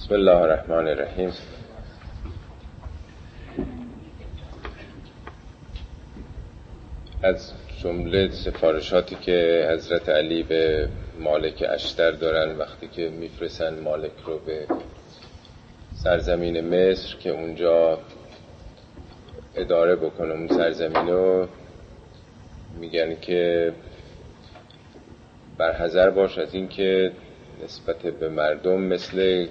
[0.00, 1.32] بسم الله الرحمن الرحیم.
[7.22, 14.38] از جمله سفارشاتی که حضرت علی به مالک اشتر دارن وقتی که میفرسن مالک رو
[14.38, 14.66] به
[15.94, 17.98] سرزمین مصر که اونجا
[19.56, 21.48] اداره بکنه اون سرزمین رو
[22.80, 23.72] میگن که
[25.58, 27.12] برحضر باش از اینکه
[27.64, 29.46] نسبت به مردم مثل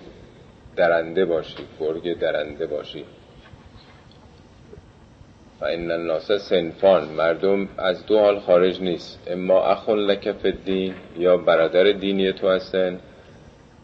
[0.79, 3.05] درنده باشی گرگ درنده باشی.
[5.61, 9.27] و این الناس سنفان مردم از دو حال خارج نیست.
[9.27, 12.99] اما اخون لک الدین یا برادر دینی تو هستن.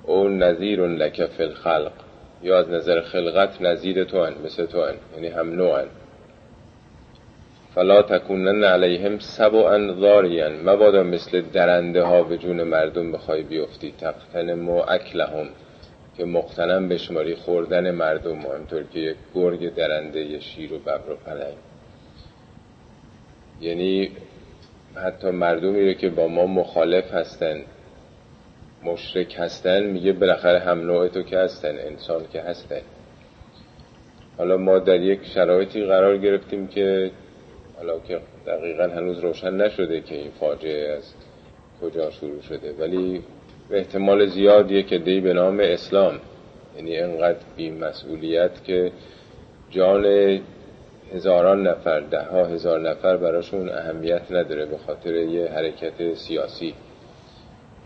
[0.04, 1.92] او نظیر لک فی الخلق
[2.44, 5.88] یا از نظر خلقت نظیر تو هن مثل تو هن یعنی هم نوعن
[7.76, 13.94] فلا تکونن علیهم سبعا ضاریا مبادا مثل درنده ها به جون مردم بخوای بیفتی.
[14.00, 15.48] تقتنم و اکلهم.
[16.18, 21.16] که مقتنم بشماری خوردن مردم همطور که یک گرگ درنده یه شیر و ببر و
[21.16, 21.58] پلنگ.
[23.62, 24.12] یعنی
[24.96, 27.62] حتی مردمی رو که با ما مخالف هستن
[28.84, 32.82] مشرک هستن میگه بالاخره هم نوع تو که هستن انسان که هستن.
[34.38, 37.12] حالا ما در یک شرایطی قرار گرفتیم که
[37.78, 41.14] حالا که دقیقا هنوز روشن نشده که این فاجعه از
[41.82, 43.24] کجا شروع شده ولی
[43.70, 46.20] به احتمال زیادیه که دی به نام اسلام.
[46.78, 48.92] یعنی انقدر بی مسئولیت که
[49.70, 50.06] جان
[51.14, 56.74] هزاران نفر ده ها هزار نفر براشون اهمیت نداره به خاطر یه حرکت سیاسی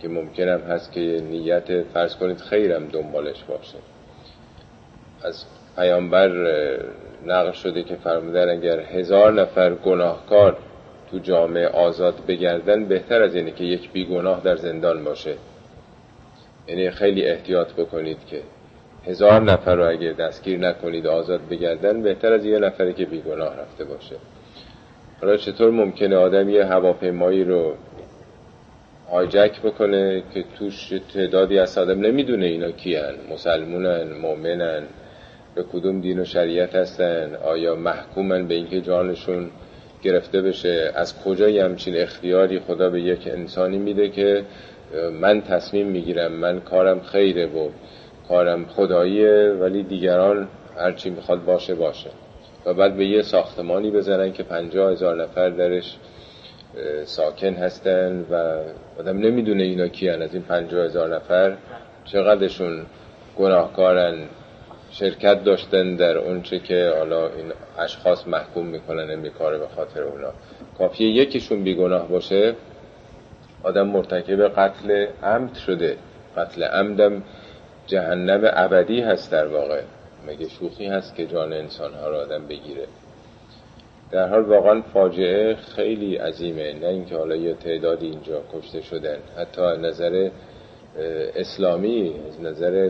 [0.01, 3.77] که ممکنم هست که نیت فرض کنید خیرم دنبالش باشه.
[5.23, 6.29] از پیامبر
[7.25, 10.57] نقل شده که فرمودن اگر هزار نفر گناهکار
[11.11, 15.35] تو جامعه آزاد بگردن بهتر از اینه که یک بیگناه در زندان باشه.
[16.69, 18.41] یعنی خیلی احتیاط بکنید که
[19.05, 23.83] هزار نفر رو اگه دستگیر نکنید آزاد بگردن بهتر از یه نفری که بیگناه رفته
[23.83, 24.15] باشه.
[25.21, 27.73] حالا چطور ممکنه آدم یه هواپیمایی رو
[29.11, 34.83] هایجک بکنه که توش تعدادی از آدم نمی‌دونه اینا کیان مسلمونن مؤمنن
[35.55, 39.49] به کدوم دین و شریعت هستن؟ آیا محکومن به اینکه جانشون
[40.01, 44.43] گرفته بشه؟ از کجا یه همچین اختیاری خدا به یک انسانی میده که
[45.21, 47.69] من تصمیم می‌گیرم من کارم خیره و
[48.27, 52.09] کارم خداییه ولی دیگران هرچی می‌خواد باشه باشه.
[52.65, 55.95] و بعد به یه ساختمانی بزنن که پنجاه هزار نفر درش
[57.03, 58.57] ساکن هستن و
[58.99, 60.21] آدم نمی‌دونه اینا کیان.
[60.21, 61.57] از این پنجاه هزار نفر
[62.05, 62.85] چقدرشون
[63.37, 64.15] گناهکارن
[64.91, 70.31] شرکت داشتن در اونچه که حالا این اشخاص محکوم می‌کنن این کاره به خاطر اونا.
[70.77, 72.55] کافیه یکیشون بیگناه باشه
[73.63, 75.97] آدم مرتکب قتل عمد شده.
[76.37, 77.23] قتل عمدم
[77.87, 79.81] جهنم ابدی هست در واقع.
[80.27, 82.85] مگه شوخی هست که جان انسان ها را آدم بگیره؟
[84.11, 86.73] در حال واقعا فاجعه خیلی عظیمه.
[86.73, 89.17] نه اینکه حالا یه تعدادی اینجا کشته شدن.
[89.37, 90.29] حتی نظر
[91.35, 92.89] اسلامی از نظر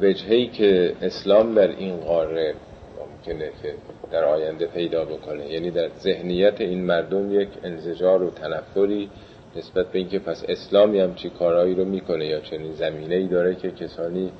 [0.00, 2.54] وجهی که اسلام در این قاره
[3.00, 3.74] ممکنه که
[4.12, 5.52] در آینده پیدا بکنه.
[5.52, 9.10] یعنی در ذهنیت این مردم یک انزجار و تنفری
[9.56, 13.54] نسبت به اینکه پس اسلامی هم چی کارهایی رو می‌کنه یا چنین زمینه ای داره
[13.54, 14.32] که کسانی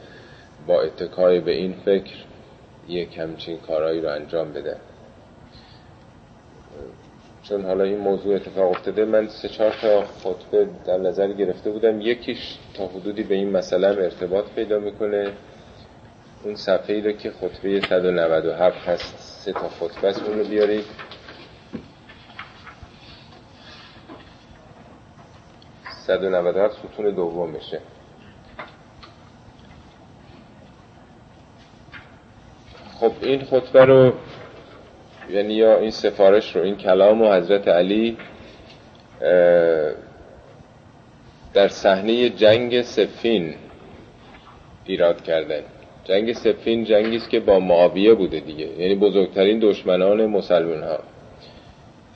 [0.67, 2.15] با اتکای به این فکر
[2.89, 4.77] یک همچین کارهایی رو انجام بده
[7.49, 12.01] چون حالا این موضوع اتفاق افتاده من سه چهار تا خطبه در نظر گرفته بودم.
[12.01, 15.33] یکیش تا حدودی به این مسئله ارتباط پیدا می‌کنه.
[16.45, 20.85] اون صفحه ای رو که خطبه 197 هست سه تا خطبه است اون رو بیارید.
[26.07, 27.81] صد و ستون دوم میشه.
[33.01, 34.13] خب این خطبه رو
[35.31, 38.17] یعنی یا این سفارش رو این کلام و حضرت علی
[41.55, 43.55] در صحنه جنگ سفین
[44.85, 45.63] ایراد کردن
[46.05, 48.67] جنگ سفین جنگی است که با معاویه بوده دیگه.
[48.67, 50.99] یعنی بزرگترین دشمنان مسلمان ها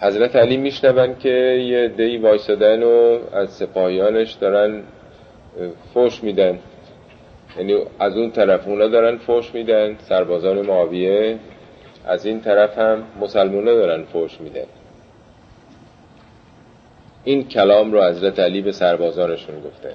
[0.01, 4.83] حضرت علی میشنون که یه دی وایسادن و از سپاهیانش دارن
[5.95, 6.59] فوش میدن.
[7.57, 11.39] یعنی از اون طرف اونا دارن فوش میدن سربازان معاویه
[12.07, 14.67] از این طرف هم مسلمونه دارن فوش میدن.
[17.25, 19.95] این کلام رو حضرت علی به سربازانشون گفته.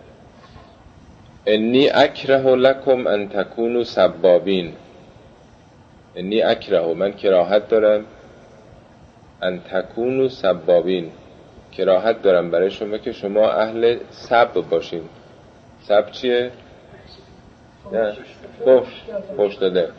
[1.46, 4.74] انی اکره لکم ان تکونو سبابین.
[6.16, 8.06] انی اکره من کراهت دارم.
[9.44, 11.12] ان تکونو سبابین.
[11.78, 15.02] کراهت دارم برای شما که شما اهل سب باشین.
[15.82, 16.52] سب چیه؟
[17.92, 18.14] نه
[18.66, 18.88] فوش
[19.38, 19.90] فوش داده.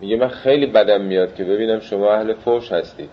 [0.00, 3.10] میگه من خیلی بدم میاد که ببینم شما اهل فوش هستید.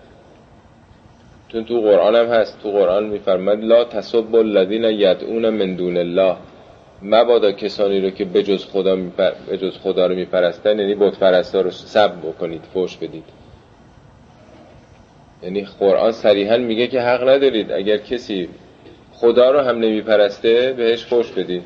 [1.48, 2.62] چون تو قرآن هم هست.
[2.64, 6.36] تو قرآن میفرماد لا تسب الذین یدعون من دون الله.
[7.02, 9.32] مبادا کسانی رو که بجز خدا میپر...
[9.52, 13.41] بجز خدا رو میپرستن یعنی بت پرستا رو سب بکنید فوش بدید.
[15.44, 17.72] یعنی قرآن صریحا میگه که حق ندارید.
[17.72, 18.50] اگر کسی
[19.14, 21.64] خدا رو هم نمیپرسته بهش فوش بدید.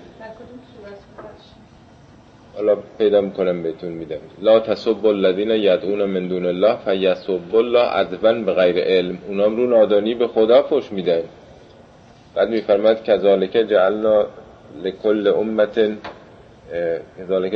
[2.55, 4.17] حالا پیدا می‌کنم بهتون میدم.
[4.41, 9.17] لا تسب الذین یدعون من دون الله فیسب الله عدوا به غیر علم.
[9.27, 11.21] اونام رو نادانی به خدا فوش میدن.
[12.35, 14.25] بعد میفرماد کذالک جعلنا
[14.83, 15.91] لکل امت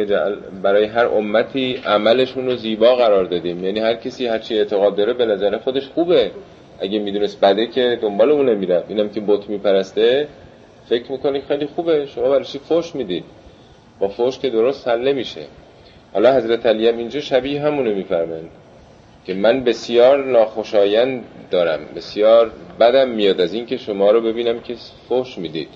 [0.09, 3.63] جعل برای هر امتی عملشون رو زیبا قرار دادیم.
[3.63, 6.31] یعنی هر کسی هر چی اعتقاد داره به نظر خودش خوبه.
[6.79, 10.27] اگه می‌دونست بده که دنبال اون نمی‌رفت اینم که بت میپرسته
[10.89, 12.05] فکر می‌کنی خیلی خوبه.
[12.05, 13.23] شما برای فوش می‌دید
[13.99, 15.41] با فوش که درست حل نمیشه.
[16.13, 18.49] حالا حضرت علی هم اینجا شبیه همونو میفرمند
[19.25, 21.79] که من بسیار ناخوشایند دارم.
[21.95, 24.75] بسیار بدم میاد از این که شما رو ببینم که
[25.09, 25.69] فوش می‌دید.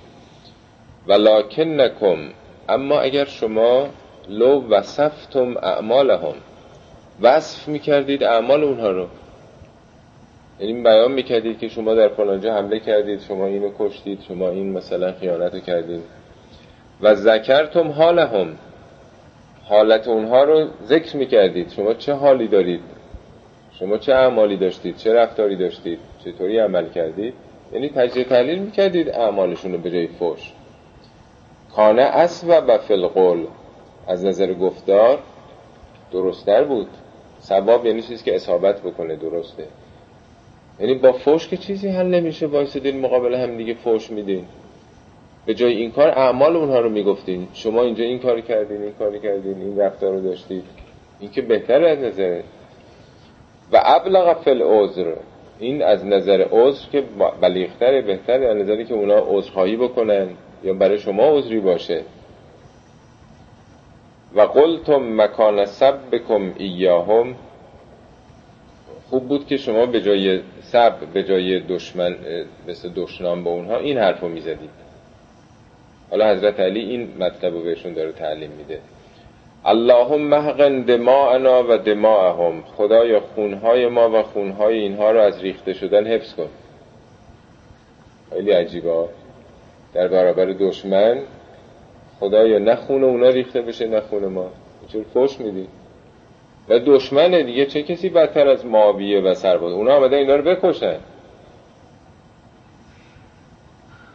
[1.08, 2.18] ولکن نکم
[2.70, 3.88] اما اگر شما
[4.30, 6.34] لو وصفتم اعمالهم
[7.22, 9.08] وصف می‌کردید اعمال اونها رو.
[10.60, 15.14] یعنی بیان می‌کردید که شما در فلانجا حمله کردید شما اینو کشتید شما این مثلا
[15.20, 16.04] خیانت کردید.
[17.02, 18.56] و ذکرتم حالهم.
[19.64, 21.70] حالت اونها رو ذکر می‌کردید.
[21.70, 22.82] شما چه حالی دارید؟
[23.80, 27.34] شما چه اعمالی داشتید؟ چه رفتاری داشتید؟ چطوری عمل کردید؟
[27.74, 30.52] یعنی تجزیه تحلیل می‌کردید اعمالشون رو به جای فوش
[31.76, 33.48] کانه اسوب فی القول
[34.08, 35.20] از نظر گفتار
[36.12, 36.88] درستتر بود.
[37.42, 39.68] ثواب یعنی چیزی که اصابت بکنه درسته.
[40.80, 44.46] یعنی با فوش که چیزی حل نمیشه وایسدین مقابل هم دیگه فوش میدین.
[45.46, 47.48] به جای این کار اعمال اونها رو می‌گفتین.
[47.54, 50.64] شما اینجا این کار کردین این کاری کردین این رفتار رو داشتید
[51.20, 52.42] این که بهتر از نظر
[53.72, 55.14] و ابلغ فل عذر
[55.60, 57.04] این از نظر عذر که
[57.42, 60.30] بلیغتره بهتره از نظری که اونا عذرخواهی بکنن.
[60.64, 62.04] یا برای شما عذری باشه.
[64.36, 67.36] و قلتم مکان سب بکم ایاهم.
[69.10, 72.16] خوب بود که شما به جای سب به جای دشمن
[72.68, 74.70] مثل دشنام به اونها این حرف رو می‌زدید.
[76.12, 78.80] حالا حضرت علی این مطلب رو بهشون داره تعلیم میده.
[79.66, 82.64] اللهم محقن دماءنا و دماءهم.
[82.78, 86.50] خدایا خونهای ما و خونهای اینها رو از ریخته شدن حفظ کن.
[88.30, 89.23] خیلی عجیبه.
[89.94, 91.20] در برابر دشمن
[92.20, 94.50] خدایا نه خون اونا ریخته بشه نه خون ما.
[94.88, 95.68] چون فوش میدی.
[96.70, 100.98] و دشمنه دیگه چه کسی بدتر از معاویه و سرباز اونا آمده اینا رو بکشن.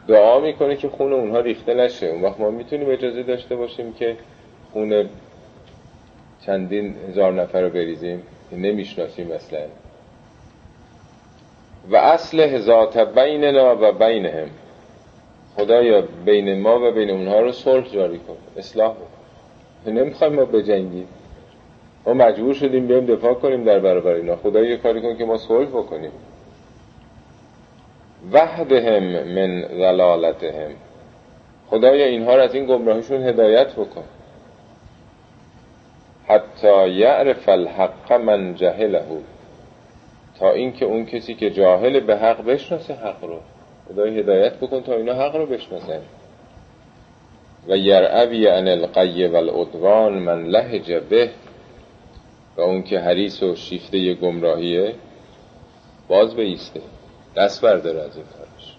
[0.08, 2.06] دعا می‌کنه که خون اونها ریخته نشه.
[2.06, 4.16] اون وقت ما می‌تونیم اجازه داشته باشیم که
[4.72, 5.08] خون
[6.46, 8.22] چندین هزار نفر رو بریزیم.
[8.52, 9.66] نمی‌شناسیم مثلا
[11.90, 14.48] و اصل هزات بیننا و بینهم.
[15.56, 21.08] خدایا بین ما و بین اونها رو صلح جاری کن اصلاح کن نمی‌خوایم ما بجنگیم.
[22.06, 24.36] ما مجبور شدیم بیایم دفاع کنیم در برابر اینا.
[24.36, 26.12] خدایا یه کاری کن که ما صلح بکنیم.
[28.32, 30.70] وحدهم من ضلالتهم.
[31.70, 34.04] خدایا اینها رو از این گمراهیشون هدایت بکن.
[36.28, 39.02] حتی یعرف الحق من جهله.
[40.38, 43.40] تا اینکه اون کسی که جاهل به حق بشناسه حق رو.
[43.88, 46.00] خدای هدایت بکن تا اینا حق رو بشناسن.
[47.68, 51.30] و یرعوی عن القی و العدوان من لهج به
[52.56, 54.94] و اون که حریص و شیفته گمراهیه
[56.08, 56.80] باز بیسته
[57.36, 58.76] دست برداره از این کارش.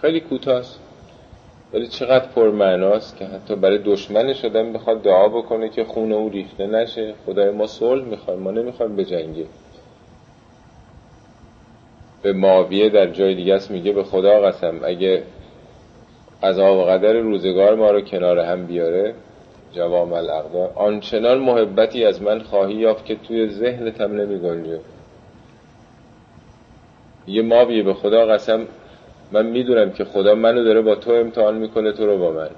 [0.00, 0.80] خیلی کوتاست
[1.72, 6.66] ولی چقدر پرمعناست که حتی برای دشمنش شدن بخواد دعا بکنه که خون او ریخته
[6.66, 7.14] نشه.
[7.26, 9.48] خدای ما صلح می‌خوایم ما نمی‌خوایم بجنگیم
[12.24, 15.22] به معاویه در جای دیگه است میگه به خدا قسم اگه
[16.42, 19.14] قضا و قدر روزگار ما رو کنار هم بیاره
[19.72, 24.80] جوام الاقدار آنچنان محبتی از من خواهی یافت که توی ذهنت هم نمیگنجه.
[27.26, 28.66] یه ما بیه به خدا قسم
[29.32, 32.50] من می‌دونم که خدا منو داره با تو امتحان می‌کنه تو رو با من.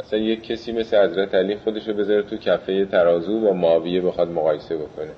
[0.00, 4.76] اصلا یک کسی مثل حضرت علی خودشو بذاره تو کفه ترازو با معاویه بخواد مقایسه
[4.76, 5.10] بکنه.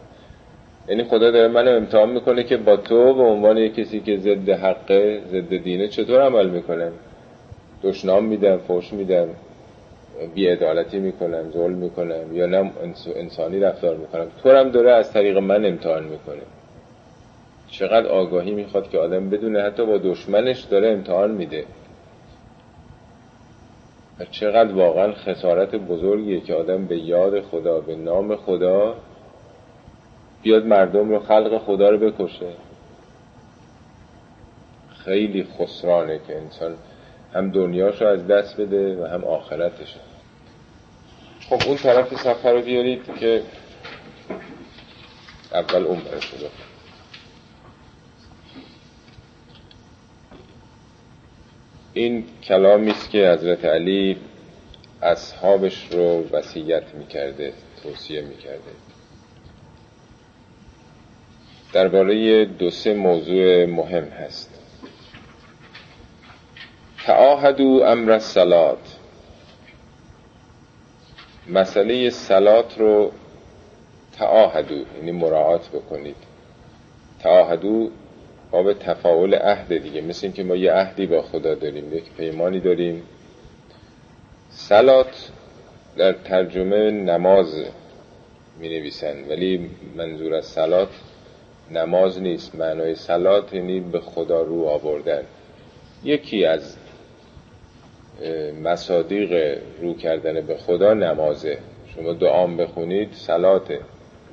[0.91, 5.21] یعنی خدا داره منو امتحان می‌کنه که با تو به عنوان کسی که ضد حقه
[5.29, 6.93] ضد دینه چطور عمل می‌کنم
[7.83, 9.29] دشنام میدم فوش میدم
[10.35, 12.71] بیعدالتی می‌کنم ظلم می‌کنم یا نه
[13.17, 16.43] انسانی رفتار می‌کنم؟ تو هم داره از طریق من امتحان می‌کنه.
[17.71, 21.65] چقدر آگاهی می‌خواد که آدم بدونه حتی با دشمنش داره امتحان میده.
[24.31, 28.95] چقدر واقعا خسارت بزرگیه که آدم به یاد خدا به نام خدا
[30.43, 32.53] بیاد مردم رو خلق خدا رو بکشه.
[35.05, 36.75] خیلی خسرانه که انسان
[37.35, 39.97] هم دنیاش رو از دست بده و هم آخرتش
[41.49, 43.43] خب اون طرف سفر رو بیارید که
[45.53, 46.51] اول برای شده
[51.93, 54.17] این کلامی است که حضرت علی
[55.03, 58.90] اصحابش رو وصیت می‌کرده توصیه می‌کرده.
[61.73, 64.51] درباره دو سه موضوع مهم هست.
[67.07, 68.99] تعاهدو امر سلات
[71.49, 73.13] مسئله سلات رو
[74.19, 76.17] تعاهدو یعنی مراعات بکنید.
[77.23, 77.91] تعاهدو
[78.51, 83.03] باب تفاول عهد دیگه مثل اینکه ما یه عهدی با خدا داریم یک پیمانی داریم.
[84.51, 85.31] سلات
[85.97, 87.65] در ترجمه نماز
[88.59, 90.89] می نویسن ولی منظور از سلات
[91.71, 95.23] نماز نیست معنای سلات یعنی به خدا رو آوردن.
[96.05, 96.77] یکی از
[98.63, 101.59] مصادیق رو کردن به خدا نمازه.
[101.95, 103.79] شما دعام بخونید سلات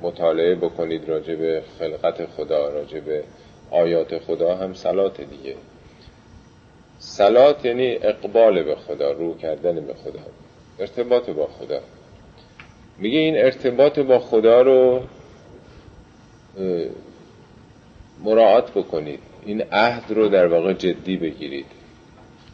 [0.02, 3.24] مطالعه بکنید راجع به خلقت خدا راجع به
[3.70, 5.54] آیات خدا هم سلات دیگه.
[6.98, 10.20] سلات یعنی اقبال به خدا رو کردن به خدا
[10.78, 11.80] ارتباط با خدا.
[12.98, 15.02] میگه این ارتباط با خدا رو
[18.24, 19.20] مراعات بکنید.
[19.46, 21.66] این عهد رو در واقع جدی بگیرید.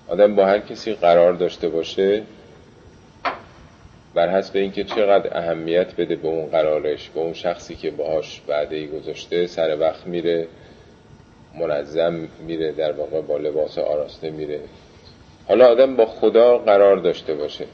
[0.08, 2.22] آدم با هر کسی قرار داشته باشه
[4.14, 8.76] بر حسب اینکه چقدر اهمیت بده به اون قرارش به اون شخصی که باهاش بعده
[8.76, 10.48] ای گذاشته سر وقت میره
[11.58, 14.60] منظم میره در واقع با لباس آراسته میره.
[15.48, 17.64] حالا آدم با خدا قرار داشته باشه.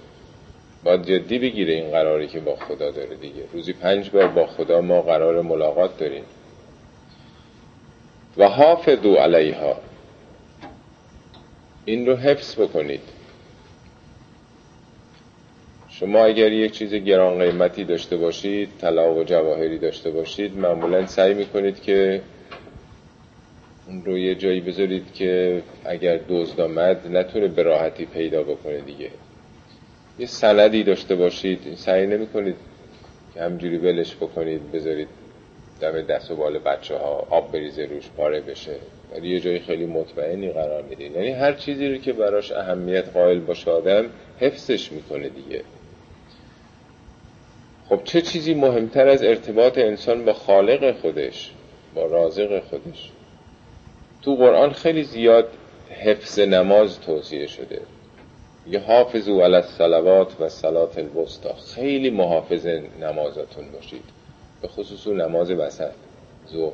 [0.85, 3.43] باید جدی بگیره این قراری که با خدا داره دیگه.
[3.53, 6.25] روزی پنج بار با خدا ما قرار ملاقات داریم.
[8.37, 9.77] و حافظو علیها.
[11.85, 13.01] این رو حفظ بکنید.
[15.89, 21.35] شما اگر یک چیز گران قیمتی داشته باشید طلا و جواهری داشته باشید معمولا سعی
[21.35, 22.23] می‌کنید که
[23.87, 29.11] اون رو یه جایی بذارید که اگر دزد آمد نتونه به راحتی پیدا بکنه دیگه.
[30.19, 32.57] یه سندی داشته باشید سعی نمی کنید
[33.35, 35.09] که همجوری ولش بکنید بذارید.
[35.81, 38.75] دم دست و بال بچه ها آب بریزه روش پاره بشه.
[39.13, 43.39] ولی یه جایی خیلی مطمئنی قرار می‌دید یعنی هر چیزی رو که براش اهمیت قائل
[43.39, 44.07] باشه آدم
[44.41, 45.63] حفظش می‌کنه دیگه.
[47.89, 51.51] خب چه چیزی مهمتر از ارتباط انسان با خالق خودش
[51.95, 53.11] با رازق خودش؟
[54.23, 55.49] تو قرآن خیلی زیاد
[55.91, 57.81] حفظ نماز توصیه شده.
[58.71, 62.67] یه حافظو علی الصلوات و صلات الوسطا خیلی محافظ
[63.01, 64.20] نمازاتون باشید.
[64.63, 65.91] به خصوص نماز وسط
[66.53, 66.73] ظهر.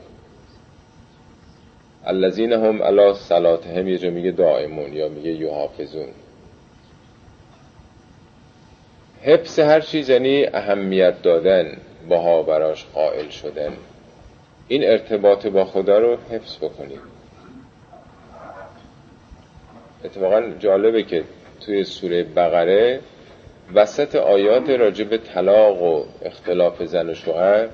[2.04, 6.08] الذین هم علی صلاتهم یه جا میگه دائمون یا میگه یحافظون.
[9.22, 11.76] حفظ هر چیز یعنی اهمیت دادن
[12.08, 13.72] باها براش قائل شدن.
[14.68, 17.00] این ارتباط با خدا رو حفظ بکنید
[20.04, 21.24] اتفاقا جالبه که
[21.60, 23.00] توی سوره بقره
[23.74, 27.68] وسط آیات راجب طلاق و اختلاف زن و شوهر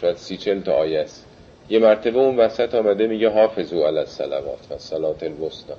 [0.00, 1.26] شاید سی چل تا آیه است.
[1.68, 5.74] یه مرتبه اون وسط آمده میگه حافظو علی الصلوات و صلات الوسطا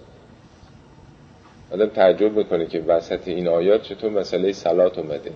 [1.72, 5.32] آدم تعجب می‌کنه که وسط این آیات چطور مسئله سلات اومده.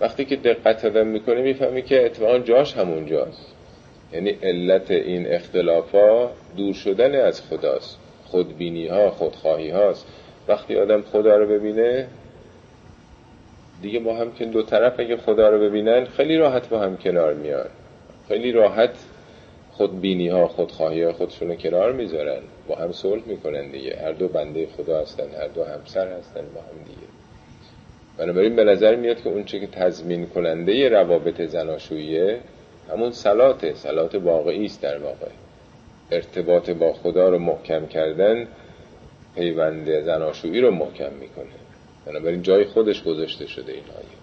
[0.00, 3.46] وقتی که دقت آدم می‌کنه می‌فهمی که اتفاقا جاش همون جاست.
[4.12, 7.98] یعنی علت این اختلافا دور شدن از خداست.
[8.24, 10.06] خودبینی ها خودخواهی هاست
[10.48, 12.06] وقتی آدم خدا رو ببینه
[13.82, 17.34] دیگه با هم که دو طرف اگه خدا رو ببینن خیلی راحت با هم کنار
[17.34, 17.66] میان.
[18.28, 18.94] خیلی راحت
[19.72, 22.40] خودبینی ها خودخواهی ها خودشون کنار می‌ذارن.
[22.68, 23.96] با هم صلح می‌کنن دیگه.
[23.96, 27.06] هر دو بنده خدا هستن هر دو همسر هستن با هم دیگه.
[28.18, 32.38] بنابراین به نظر میاد که اون چه که تضمین کننده روابط زناشوییه
[32.92, 35.28] همون سلاته سلات واقعی است در واقع.
[36.10, 38.48] ارتباط با خدا رو محکم کردن
[39.34, 41.65] پیوند زناشویی رو محکم می‌کنه.
[42.06, 44.16] بنابراین جای خودش گذاشته شده این آیه.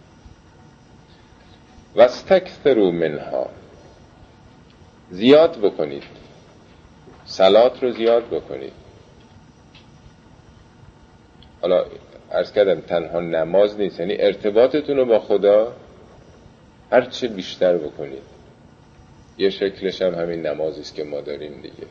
[1.95, 3.49] واستکثروا منها.
[5.11, 6.03] زیاد بکنید.
[7.25, 8.73] سلات رو زیاد بکنید.
[11.61, 11.85] حالا
[12.31, 13.99] ارز کردم تنها نماز نیست.
[13.99, 15.73] یعنی ارتباطتون رو با خدا
[16.91, 18.23] هر چه بیشتر بکنید.
[19.37, 21.87] یه شکلش هم همین نمازی است که ما داریم دیگه.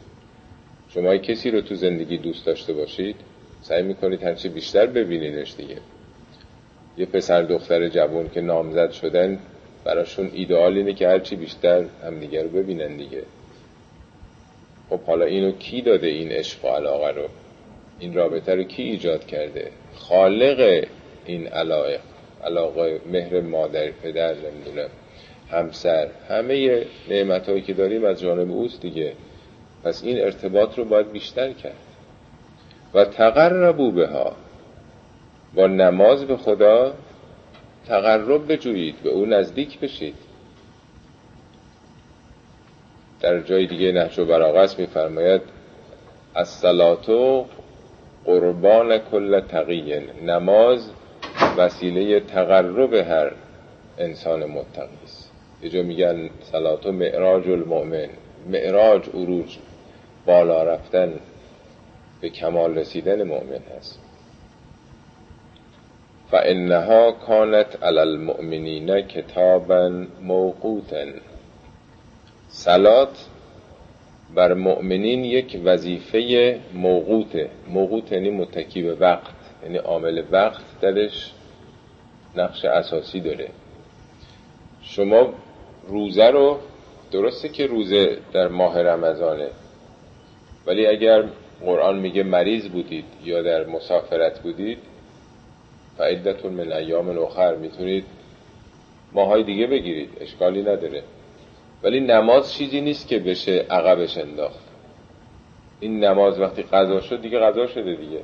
[0.89, 3.17] شما کسی رو تو زندگی دوست داشته باشید؟
[3.63, 5.77] سعی می‌کنید هرچی بیشتر ببینینش دیگه.
[6.99, 9.39] یه پسر دختر جوان که نامزد شدن
[9.85, 13.23] براشون ایدئال اینه که هرچی بیشتر همدیگه رو ببینن دیگه.
[14.91, 17.29] خب حالا اینو کی داده این عشق و علاقه رو؟
[17.99, 20.85] این رابطه رو کی ایجاد کرده؟ خالق
[21.27, 22.01] این علاقه
[22.45, 24.89] علاقه مهر مادر پدر نمی‌دونم
[25.51, 29.13] همسر همه نعمت هایی که داریم از جانب اوست دیگه.
[29.85, 31.92] پس این ارتباط رو باید بیشتر کرد.
[32.95, 34.33] و تقربو به ها
[35.55, 36.93] با نماز به خدا
[37.87, 40.15] تقرب بجویید به او نزدیک بشید.
[43.21, 45.43] در جای دیگه نهج و براغس میفرماید
[46.35, 47.47] از سلاتو
[48.25, 50.91] قربان کل تقیین نماز
[51.57, 53.33] وسیله تقرب هر
[53.99, 55.33] انسان متقی است.
[55.63, 58.09] یه جا میگن سلاتو معراج المؤمن
[58.49, 59.59] معراج عروج
[60.27, 61.13] بالا رفتن.
[62.23, 64.01] به کمال رسیدن مؤمن هست.
[66.31, 71.05] فانها کانت علی المؤمنین کتابا موقوتا.
[72.49, 73.27] سلات
[74.35, 77.51] بر مؤمنین یک وظیفه موقوته.
[77.69, 81.33] موقوت یعنی متکی به وقت یعنی عامل وقت درش
[82.37, 83.49] نقش اساسی داره.
[84.83, 85.35] شما
[85.89, 86.59] روزه رو
[87.13, 89.49] درسته که روزه در ماه رمضانه
[90.67, 91.25] ولی اگر
[91.65, 94.79] قرآن میگه مریض بودید یا در مسافرت بودید
[95.99, 97.55] فعدتون من ایام الاخر.
[97.55, 98.05] می‌تونید
[99.13, 101.03] ماهای دیگه بگیرید اشکالی نداره.
[101.83, 104.65] ولی نماز چیزی نیست که بشه عقبش انداخت.
[105.81, 108.21] این نماز وقتی قضا شد دیگه قضا شده دیگه.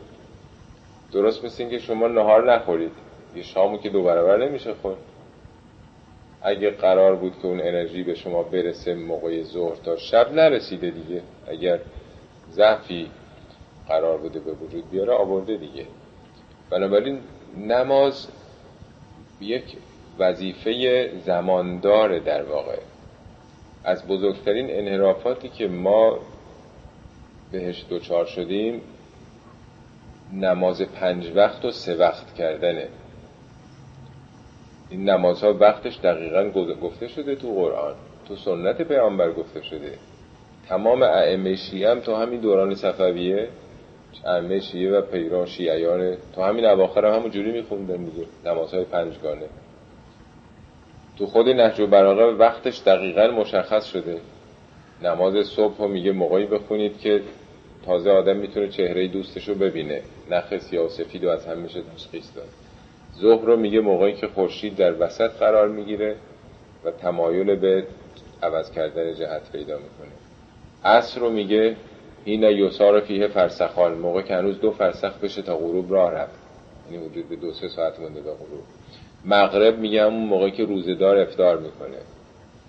[1.12, 2.92] درست مثل که شما نهار نخورید
[3.36, 4.98] یه شامو که دو برابر نمیشه خورد.
[6.42, 11.22] اگه قرار بود که اون انرژی به شما برسه موقع ظهر تا شب نرسیده دیگه.
[11.46, 11.78] اگر
[12.50, 13.10] ضعفی
[13.88, 15.86] قرار بوده به وجود بیاره آورده دیگه.
[16.70, 17.20] بنابراین
[17.56, 18.28] نماز
[19.40, 19.76] یک
[20.18, 22.78] وظیفه زماندار در واقع.
[23.84, 26.18] از بزرگترین انحرافاتی که ما
[27.52, 28.80] بهش دوچار شدیم
[30.32, 32.88] نماز پنج وقت و سه وقت کردنه.
[34.90, 36.50] این نمازها وقتش دقیقا
[36.82, 37.94] گفته شده تو قرآن
[38.28, 39.98] تو سنت پیامبر گفته شده.
[40.68, 43.48] تمام ائمه شیعه هم تو همین دوران صفویه
[44.26, 46.16] ائمه شیعه و پیران شیعیان.
[46.34, 49.46] تو همین اواخر هم همون جوری میخوندن دیگه نمازهای پنجگانه.
[51.18, 54.18] تو خود نهج و براغه وقتش دقیقا مشخص شده.
[55.02, 57.22] نماز صبح رو میگه موقعی بخونید که
[57.86, 61.80] تازه آدم می‌تونه چهره دوستش رو ببینه نخ سیاه و سفید و از هم میشه
[61.96, 62.48] تشخیص داد.
[63.20, 66.16] ظهر رو میگه موقعی که خورشید در وسط قرار می‌گیره
[66.84, 67.84] و تمایل به
[68.42, 70.12] عوض کردن جهت پیدا می‌کنه.
[70.84, 71.76] عصر رو میگه
[72.24, 76.38] این یسار فیه فرسخان موقع که هنوز دو فرسخ بشه تا غروب راه رفت.
[76.90, 78.62] یعنی حدود به دو سه ساعت مونده تا غروب.
[79.24, 81.98] مغرب میگه اون موقعی که روزدار افتار می‌کنه.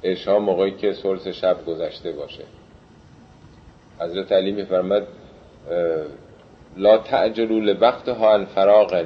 [0.03, 2.43] عشا موقعی که سرس شب گذشته باشه.
[3.99, 5.07] حضرت علی میفرمد
[6.77, 9.05] لا تعجلوا لوقت ها ان فراغن.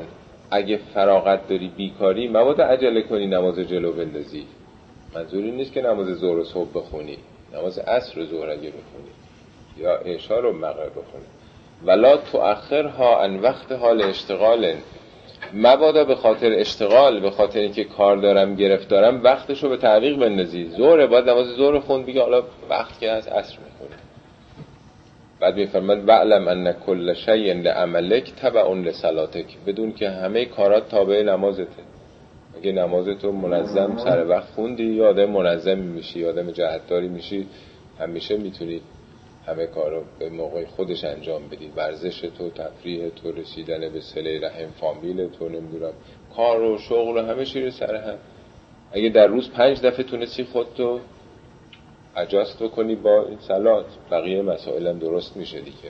[0.52, 4.46] اگه فراغت داری بیکاری مبادا عجله کنی نماز جلو بندازی.
[5.16, 7.18] منظوری نیست که نماز ظهر و صبح بخونی.
[7.54, 9.12] نماز عصر و ظهر اگه بخونی.
[9.78, 11.26] یا عشا رو مغرب بخونی
[11.86, 12.18] ولا
[12.98, 14.74] ها ان وقت حال اشتغال
[15.54, 20.70] مبادا به خاطر اشتغال به خاطر اینکه کار دارم گرفتارم وقتشو به تعویق بندازی.
[20.78, 24.00] ظهر باید نماز ظهر خون بگه حالا وقت که از عصر می‌خونه
[25.40, 31.84] بعد میفرماد وعلم ان کل شیء لعملک تبع لصلاتک بدون که همه کارات تابع نمازته.
[32.58, 37.48] اگه نمازتو منظم سر وقت خوندی یا آدم منظم میشی آدم جهتداری میشی
[38.00, 38.82] همیشه می‌تونی
[39.48, 41.72] همه کارو به موقع خودش انجام بدی.
[41.76, 45.94] ورزش تو تفریح تو رسیدن به سله رحم فامیل تو نمی‌دونم
[46.36, 48.18] کار و شغل و همه چی سر هم.
[48.92, 51.00] اگه در روز پنج دفعه تونستی خودتو
[52.16, 55.90] اجاست کنی با این سلات بقیه مسائل هم درست میشه دیگه.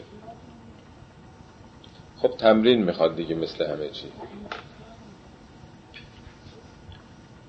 [2.17, 4.07] خب تمرین می‌خواد دیگه مثل همه چی.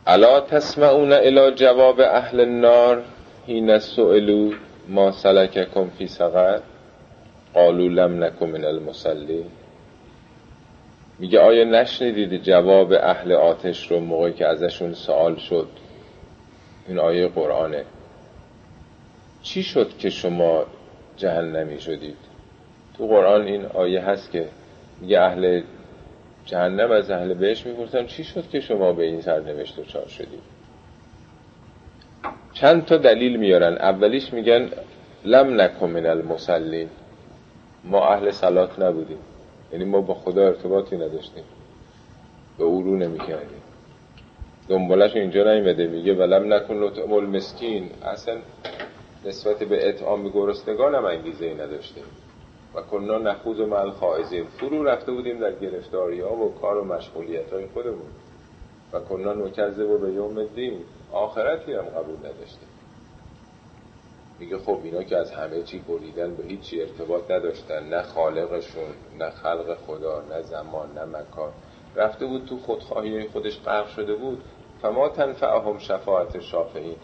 [0.06, 3.04] الا تسمعون الى جواب اهل النار
[3.46, 4.52] حین سئلوا
[4.88, 6.60] ما سلککم فی سقر
[7.54, 9.44] قالوا لم نکن من المصلی.
[11.18, 15.68] میگه آیا نشنیدید جواب اهل آتش رو موقعی که ازشون سوال شد؟
[16.88, 17.84] این آیه قرآنه.
[19.42, 20.64] چی شد که شما
[21.16, 22.16] جهنمی شدید؟
[22.96, 24.48] تو قرآن این آیه هست که
[25.00, 25.62] میگه اهل
[26.44, 30.53] جهنم از اهل بهش می‌پرسن چی شد که شما به این سرنوشت دچار شدید؟
[32.54, 33.72] چند تا دلیل میارن.
[33.72, 34.70] اولیش میگن
[35.24, 36.88] لم نکن من المسلین
[37.84, 39.18] ما اهل سلات نبودیم.
[39.72, 41.44] یعنی ما با خدا ارتباطی نداشتیم.
[42.58, 43.62] به او رو نمی‌کردیم.
[44.68, 47.90] دنبالش اینجا نیمده میگه ولم نکن لطعم المسکین.
[48.02, 48.36] اصلا
[49.26, 52.04] نسبت به اطعام گرسنگان هم انگیزه ای نداشتیم.
[52.74, 56.84] و کننا نخوض و مل خائزین فرو رفته بودیم در گرفتاری ها و کار و
[56.84, 58.10] مشغولیت های خودمون.
[58.92, 60.80] و کننا نکذب و به یوم الدین.
[61.14, 62.68] آخرتی هم قبول نداشتیم
[64.38, 69.30] میگه خب اینا که از همه چی بریدن به هیچی ارتباط نداشتن نه خالقشون نه
[69.30, 71.52] خلق خدا نه زمان نه مکان.
[71.96, 74.42] رفته بود تو خودخواهی خودش غرق شده بود.
[74.82, 76.96] فما تنفعهم شفاعت شافعین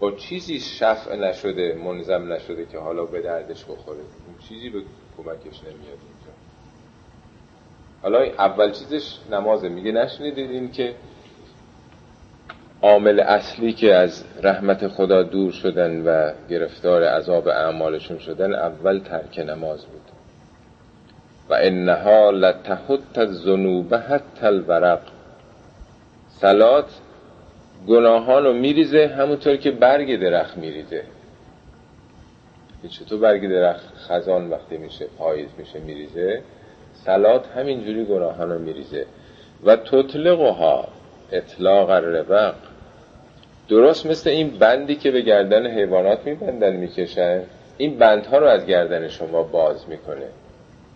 [0.00, 3.98] با چیزی شفع نشده منظم نشده که حالا به دردش بخوره.
[3.98, 4.82] اون چیزی به
[5.16, 6.32] کمکش نمیاد اینجا.
[8.02, 9.68] حالا اول چیزش نمازه.
[9.68, 10.94] میگه نشنیدید این که
[12.86, 19.38] عامل اصلی که از رحمت خدا دور شدن و گرفتار عذاب اعمالشون شدن اول ترک
[19.38, 20.02] نماز بود.
[21.50, 25.00] و انها لتحت الذنوب حتی الورق.
[26.28, 26.88] سلات
[27.88, 31.02] گناهان رو میریزه همونطور که برگ درخت میریزه.
[32.90, 36.42] چطور برگ درخت خزان وقتی میشه پاییز میشه میریزه؟
[37.04, 39.06] سلات همینجوری گناهان رو میریزه.
[39.64, 40.88] و تطلقها
[41.32, 42.54] اطلاق الربق
[43.68, 47.42] درست مثل این بندی که به گردن حیوانات میبندن می‌کشن
[47.78, 50.26] این بندها رو از گردن شما باز می‌کنه.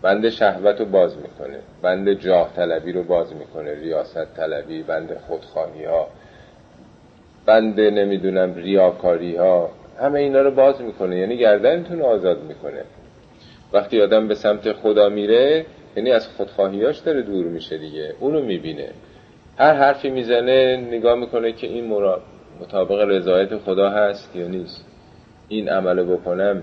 [0.02, 1.58] بند شهوت رو باز می‌کنه.
[1.82, 3.74] بند جاه طلبی رو باز می‌کنه.
[3.74, 6.06] ریاست طلبی بند خودخواهی ها
[7.46, 11.16] بند نمی‌دونم ریاکاری ها همه اینا رو باز می‌کنه.
[11.18, 12.82] یعنی گردنتون آزاد می‌کنه.
[13.72, 18.14] وقتی آدم به سمت خدا میره یعنی از خودخواهیاش داره دور میشه دیگه.
[18.20, 18.88] اونو می‌بینه.
[19.58, 21.86] هر حرفی می‌زنه نگاه می‌کنه که این
[22.60, 24.84] مطابق رضایت خدا هست یا نیست.
[25.48, 26.62] این عمل بکنم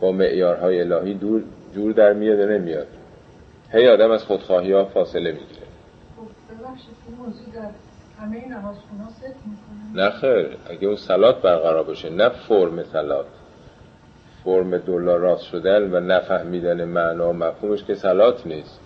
[0.00, 1.42] با معیارهای الهی دور
[1.74, 2.86] جور در میاد یا نمیاد.
[3.72, 5.60] هی آدم از خودخواهی ها فاصله می‌گیره.
[9.94, 13.26] نه خیر اگه اون سلات برقرار باشه نه فرم سلات.
[14.44, 18.79] فرم دلار راست شدن و نفهمیدن معنا و مفهومش که سلات نیست.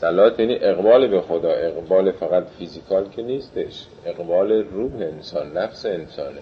[0.00, 1.50] سلات یعنی اقبال به خدا.
[1.50, 3.86] اقبال فقط فیزیکال که نیستش.
[4.06, 6.40] اقبال روح انسان نفس انسانه.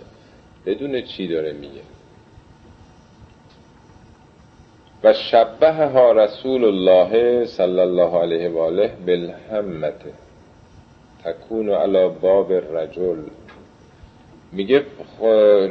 [0.66, 1.80] بدون چی داره میگه؟
[5.04, 10.00] و شبه ها رسول الله صلی الله علیه و آله بالهمت.
[11.24, 13.18] تکون علی باب الرجل.
[14.52, 14.82] میگه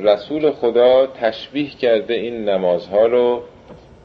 [0.04, 3.44] رسول خدا تشبیه کرده این نمازها رو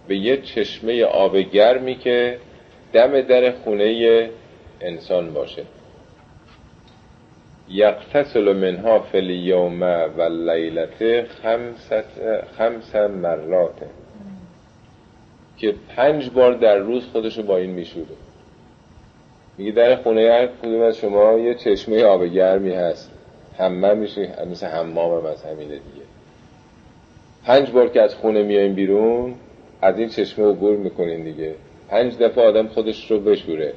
[0.09, 2.39] به یه چشمه آب گرمی که
[2.97, 4.31] دم در خونه
[4.81, 5.63] انسان باشه.
[7.69, 9.83] یقتصل منها فی اليوم
[10.19, 11.27] و لیلت
[12.59, 13.83] خمس مرات.
[15.59, 18.07] که پنج بار در روز خودشو با این میشوره.
[19.59, 23.11] میگه در خونه هر کدوم از شما یه چشمه آب گرمی هست.
[23.59, 26.07] همه میشه مثل حمام از همینه دیگه.
[27.45, 29.35] پنج بار که از خونه میایم بیرون
[29.83, 31.55] از این چشمه عبور می‌کنین دیگه.
[31.89, 33.75] پنج دفعه آدم خودش رو بشوره.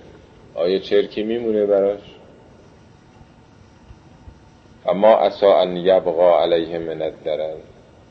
[0.56, 2.00] آیا چرکی میمونه براش؟
[4.88, 7.56] اما اسا ان یبقا علیه من الدرن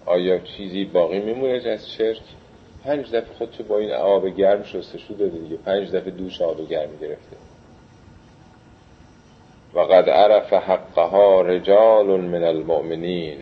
[0.07, 2.21] آیا چیزی باقی میمونه از چرک؟
[2.85, 5.57] پنج دفعه خودشو با این آب گرم شستشو داده دیگه.
[5.57, 7.37] پنج دفعه دوش آب گرم گرفته.
[9.75, 13.39] و قد عرف حقها رجال من المؤمنین.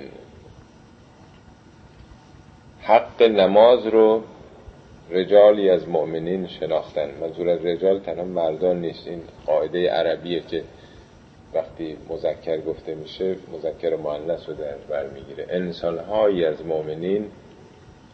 [2.82, 4.22] حق نماز رو
[5.10, 7.10] رجالی از مؤمنین شناختن.
[7.20, 9.08] منظور از رجال تنها مردان نیست.
[9.08, 10.62] این قاعده عربیه که
[11.54, 15.46] وقتی مذکر گفته میشه مذکر مؤنث رو در بر می‌گیره.
[15.50, 17.24] انسانهایی از مؤمنین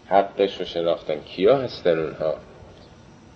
[0.07, 1.21] حقش رو شناختن.
[1.21, 2.35] کیا هستن اونها؟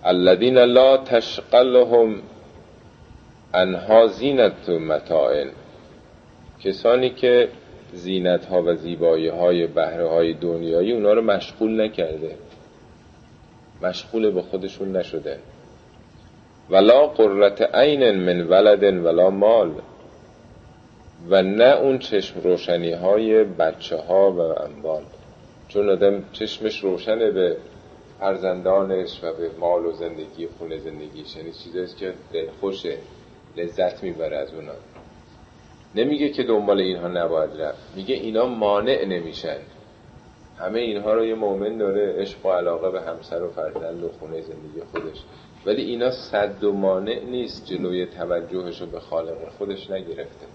[0.04, 2.22] الذین لا تشقلهم
[3.54, 5.50] انها زینت متاعن.
[6.64, 7.48] کسانی که
[7.92, 12.36] زینت ها و زیبایی های بهره های دنیایی اونا رو مشغول نکرده.
[13.82, 15.38] مشغول به خودشون نشده.
[16.70, 19.70] ولا قررت عین من ولد ولا مال.
[21.30, 25.02] و نه اون چشم روشنی های بچه ها و اموال.
[25.68, 27.56] چون آدم چشمش روشنه به
[28.20, 31.36] فرزندانش و به مال و زندگی خونه زندگیش.
[31.36, 32.12] یعنی چیزاییست که
[32.60, 32.96] خوشه
[33.56, 34.72] لذت می‌بره از اونا.
[35.94, 37.96] نمیگه که دنبال اینها نباید رفت.
[37.96, 39.56] میگه اینا مانع نمیشن.
[40.58, 44.40] همه اینها رو یه مؤمن داره عشق و علاقه به همسر و فرزند و خونه
[44.40, 45.22] زندگی خودش.
[45.66, 50.46] ولی اینا صد و مانع نیست جلوی توجهش رو به خالق خودش نگرفته.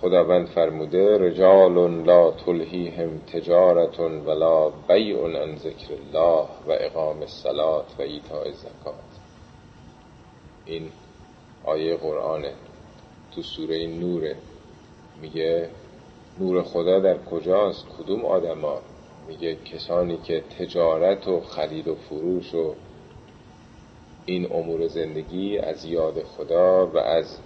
[0.00, 8.02] خداوند فرموده رجال لا تلهیهم تجارت ولا بیع عن ذکر الله و اقام الصلاة و
[8.02, 8.94] ایتاء الزکات.
[10.64, 10.88] این
[11.64, 12.52] آیه قرآنه.
[13.34, 14.36] تو سوره نوره
[15.20, 15.68] میگه
[16.40, 18.78] نور خدا در کجاست؟ کدوم آدما؟
[19.28, 22.74] میگه کسانی که تجارت و خرید و فروش و
[24.26, 27.38] این امور زندگی از یاد خدا و از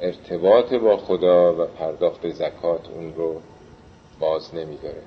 [0.00, 3.40] ارتباط با خدا و پرداخت زکات اون رو
[4.20, 5.02] باز نمیداره.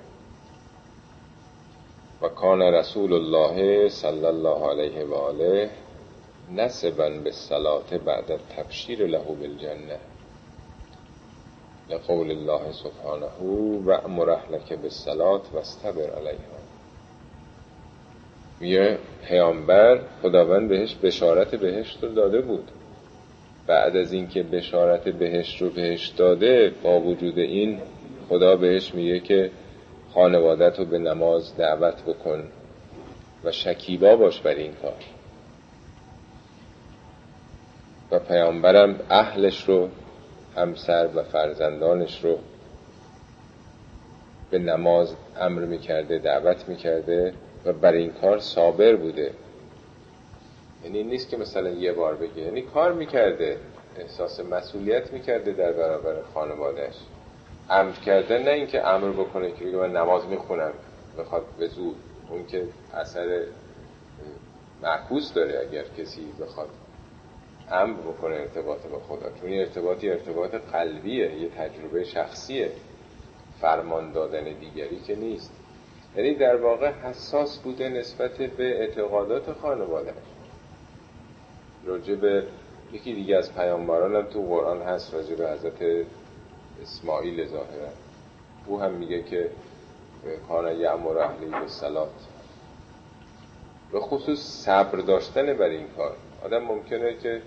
[2.21, 5.69] و کان رسول الله صلی الله علیه و آله
[6.51, 9.99] نسبا به صلات بعد تبشیر له بالجنه.
[11.89, 13.27] لقول الله سبحانه
[13.85, 16.57] و امر اهلک بالصلات و استبر علیها
[18.59, 18.97] میگه
[19.27, 22.71] پیامبر خداوند بهش بشارت بهشت رو داده بود.
[23.67, 27.79] بعد از اینکه بشارت بهشت رو بهش داده با وجود این
[28.29, 29.51] خدا بهش میگه که
[30.13, 32.43] خانوادت رو به نماز دعوت بکن
[33.43, 34.93] و شکیبا باش بر این کار.
[38.11, 39.89] و پیامبرم اهلش رو
[40.57, 42.39] همسر و فرزندانش رو
[44.49, 47.33] به نماز امر می‌کرده دعوت می‌کرده
[47.65, 49.31] و بر این کار صابر بوده.
[50.83, 53.57] یعنی نیست که مثلا یه بار بگه یعنی کار می‌کرده
[53.97, 56.95] احساس مسئولیت می‌کرده در برابر خانوادهش
[57.69, 60.71] امر کرده نه اینکه امر بکنه که بگه من نماز می‌خونم
[61.19, 61.95] بخواد به زور.
[62.29, 63.41] اون که اثر
[64.81, 66.69] معکوس داره اگر کسی بخواد
[67.71, 72.71] امر بکنه ارتباط با خدا چون این ارتباطی ارتباط قلبیه یه تجربه شخصیه.
[73.61, 75.51] فرمان دادن دیگری که نیست.
[76.15, 80.13] یعنی در واقع حساس بوده نسبت به اعتقادات خانواده.
[81.85, 82.43] راجع به
[82.91, 86.05] یکی دیگه از پیامبران هم تو قرآن هست راجع به حضرت
[86.81, 87.89] اسماعیل ظاهرا.
[88.65, 89.49] او هم میگه که
[90.47, 92.09] کان یعمر اهلی به سلات
[93.91, 96.15] به خصوص صبر داشتن بر این کار.
[96.45, 97.41] آدم ممکنه که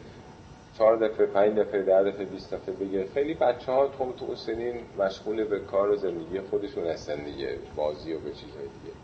[0.80, 4.74] چهار دفعه پنج دفعه ده دفعه بیست دفعه بگه خیلی بچه ها تو تو سنین
[4.98, 8.94] مشغول به کار و زندگی خودشون هستن دیگه بازی و به چیزهای دیگه.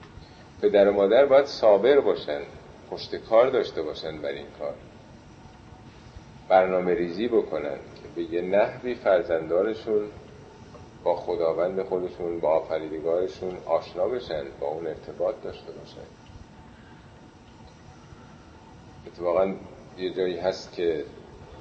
[0.62, 2.40] پدر و مادر باید صابر باشن
[2.90, 4.74] پشت کار داشته باشن بر این کار.
[6.48, 10.02] برنامه ریزی بکنن که به یه نحوی فرزندانشون
[11.04, 16.06] با خداوند خودشون با آفریدگارشون آشنا بشن با اون ارتباط داشته باشن.
[19.06, 19.54] اتفاقا
[19.98, 21.04] یه جایی هست که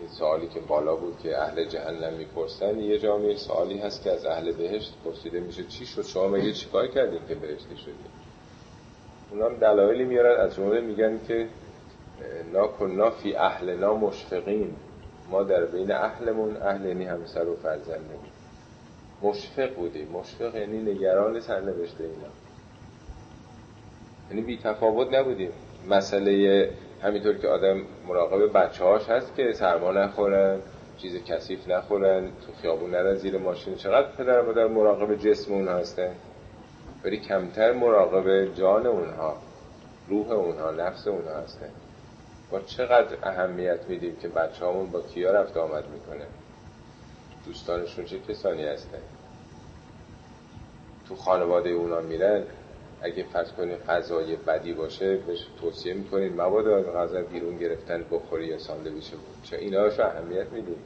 [0.10, 4.52] سوالی که بالا بود که اهل جهنم می‌پرسن یه جامعه سوالی هست که از اهل
[4.52, 7.96] بهشت پرسیده میشه چی شد؟ شما مگه چیکار کردیم که بهشتی شدیم
[9.32, 11.48] اونا هم دلایلی میارن از جمله میگن که
[12.54, 14.76] نا کنا فی اهلنا مشفقین.
[15.32, 18.26] ما در بین اهلمون اهل یعنی همسر و فرزندمون
[19.22, 22.14] مشفق بودیم مشفق یعنی نگران سرنوشت اینا.
[24.30, 25.52] یعنی بی تفاوت نبودیم.
[25.90, 26.70] مسئله
[27.02, 30.60] همینطور که آدم مراقب بچه هاش هست که سرما نخورن
[30.98, 33.76] چیز کثیف نخورن تو خیابون نرن زیر ماشین.
[33.76, 36.12] چقدر پدر مادر مراقب جسم اونها هستن؟
[37.04, 39.38] ولی کمتر مراقب جان اونها
[40.08, 41.70] روح اونها نفس اونها هستن.
[42.52, 46.26] با چقدر اهمیت میدیم که بچه همون با کیا رفت آمد می‌کنه؟
[47.46, 49.02] دوستانشون چه کسانی هستن؟
[51.08, 52.44] تو خانواده اونا میرن؟
[53.02, 58.58] اگه فرض کنید غذای بدی باشه بهش توصیه می‌کنید مواد غذا بیرون گرفتن بخوری یا
[58.58, 59.44] ساندویچ بود.
[59.44, 60.78] چه اینا اهمیت میدیم.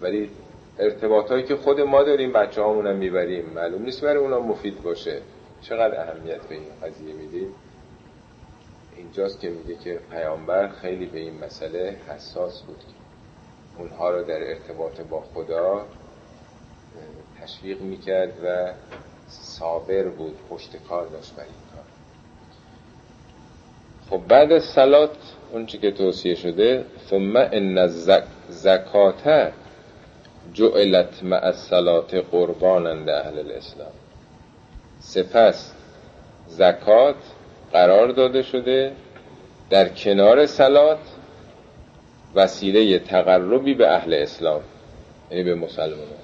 [0.00, 0.30] ولی
[0.78, 3.44] ارتباطایی که خود ما داریم بچه هم می‌بریم.
[3.54, 5.22] معلوم نیست برای اونا مفید باشه.
[5.62, 7.54] چقدر اهمیت به این قضیه میدیم؟
[8.96, 12.82] اینجاست که میگه که پیامبر خیلی به این مسئله حساس بود.
[13.78, 15.86] اونها رو در ارتباط با خدا
[17.40, 18.72] تشویق می‌کرد و
[19.30, 21.84] صابر بود پشت کار داشت بر این کار.
[24.10, 25.16] خب بعد از سلات
[25.52, 27.86] اون که توصیه شده ثم ان
[28.48, 29.52] زکات
[30.54, 33.92] جعلت مع الصلات قربانند اهل الاسلام.
[35.00, 35.72] سپس
[36.46, 37.16] زکات
[37.72, 38.92] قرار داده شده
[39.70, 40.98] در کنار سلات
[42.34, 44.60] وسیله تقربی به اهل اسلام
[45.30, 46.19] یعنی به مسلمان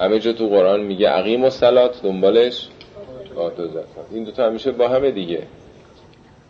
[0.00, 2.68] همه جا تو قرآن میگه عقیم و سلات دنبالش
[3.36, 5.42] آت و زکات این دوتا همیشه با همه دیگه.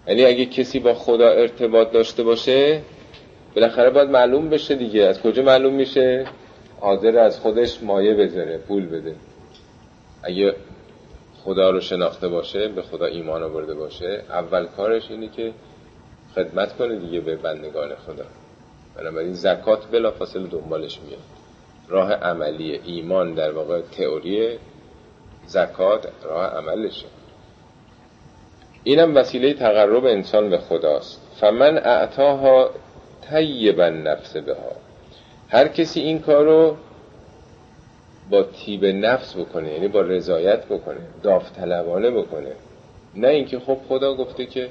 [0.06, 2.82] یعنی اگه کسی با خدا ارتباط داشته باشه
[3.54, 5.02] بالاخره باید معلوم بشه دیگه.
[5.02, 6.24] از کجا معلوم میشه؟
[6.80, 9.14] حاضر از خودش مایه بذاره پول بده.
[10.22, 10.54] اگه
[11.44, 15.52] خدا رو شناخته باشه به خدا ایمان آورده باشه اول کارش اینه که
[16.34, 18.24] خدمت کنه دیگه به بندگان خدا.
[18.96, 21.39] بنابراین زکات بلا فاصله دنبالش میاد.
[21.90, 24.58] راه عملی ایمان در واقع تئوری
[25.46, 27.06] زکات راه عملشه.
[28.84, 31.20] اینم وسیله تقرب انسان به خداست.
[31.40, 32.70] فمن اعتاها
[33.30, 34.72] طیبا نفس بها.
[35.48, 36.76] هر کسی این کارو
[38.30, 42.52] با تیب نفس بکنه یعنی با رضایت بکنه داوطلبانه بکنه
[43.14, 44.68] نه اینکه خب خدا گفته که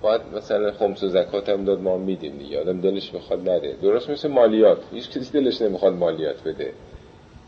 [0.00, 2.60] باید مثلا خمس و زکات هم داد ما میدیم دیگه.
[2.60, 4.78] آدم دلش می‌خواد نده درست مثل مالیات.
[4.92, 6.72] هیچ کسی دلش نمی‌خواد مالیات بده.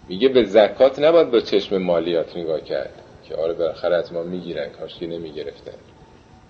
[0.09, 3.03] میگه به زکات نباید با چشم مالیات نگاه کرد.
[3.25, 5.79] که آره بالاخره از ما می‌گیرن کاش که نمی‌گرفتن.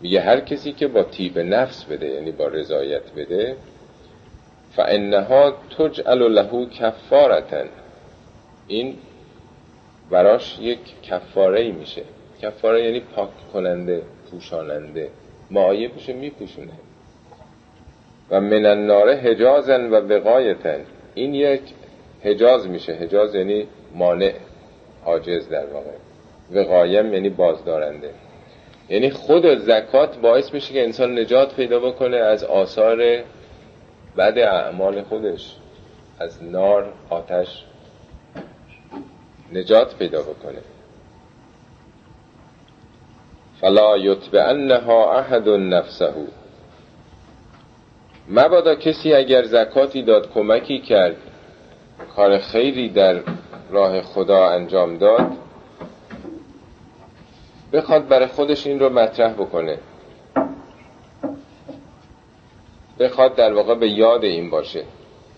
[0.00, 3.56] میگه هر کسی که با تیب نفس بده یعنی با رضایت بده
[4.76, 7.68] فانها تجعل له کفارتن
[8.68, 8.96] این
[10.10, 12.02] براش یک کفاره ای میشه.
[12.42, 15.10] کفاره یعنی پاک کننده پوشاننده.
[15.50, 16.72] معایبشو میپوشونه.
[18.30, 20.80] و من النار حجازن و وقایتن
[21.14, 21.60] این یک
[22.24, 22.92] حجاز میشه.
[22.92, 24.34] حجاز یعنی مانع
[25.04, 25.90] حاجز در واقع.
[26.50, 28.10] وقایم یعنی بازدارنده.
[28.88, 33.22] یعنی خود زکات باعث میشه که انسان نجات پیدا بکنه از آثار
[34.16, 35.56] بد اعمال خودش.
[36.18, 37.64] از نار آتش
[39.52, 40.58] نجات پیدا بکنه.
[43.60, 46.14] فلا یتبعنها احد نفسه.
[48.28, 51.16] مبادا کسی اگر زکاتی داد کمکی کرد
[52.16, 53.20] کار خیری در
[53.70, 55.32] راه خدا انجام داد
[57.72, 59.78] بخواد برای خودش این رو مطرح بکنه.
[62.98, 64.84] بخواد در واقع به یاد این باشه.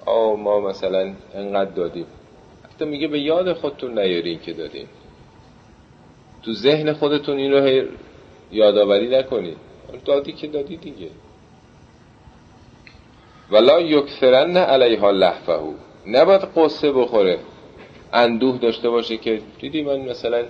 [0.07, 2.07] آه ما مثلا انقدر دادیم.
[2.65, 4.89] حتی میگه به یاد خودتون نیارین که دادیم
[6.43, 7.87] تو ذهن خودتون این رو
[8.53, 9.57] یادآوری نکنید
[10.05, 11.09] دادی که دادی دیگه.
[13.51, 15.59] ولا یکثرن علیها لحفه
[16.07, 17.39] نباید قصه بخوره.
[18.13, 20.43] اندوه داشته باشه که دیدی من مثلا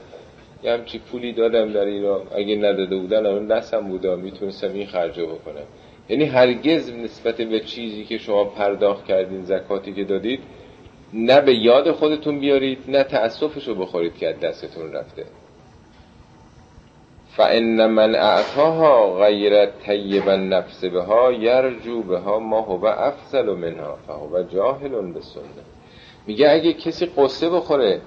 [0.62, 2.20] یه همچی پولی دادم در ایران.
[2.34, 4.16] اگه نداده بودن اون دستم بودا.
[4.16, 5.64] می‌تونستم این خرجه بکنم.
[6.08, 10.40] یعنی هرگز نسبت به چیزی که شما پرداخت کردین زکاتی که دادید
[11.12, 15.24] نه به یاد خودتون بیارید نه تأصفش رو بخورید که دستتون رفته.
[17.40, 25.12] فان من اعطاها غیر طیب نفس بها یرجو بها ما هو افضل منها فهو جاهل
[25.12, 25.42] بسنه
[26.26, 28.00] میگه اگه کسی قصه بخوره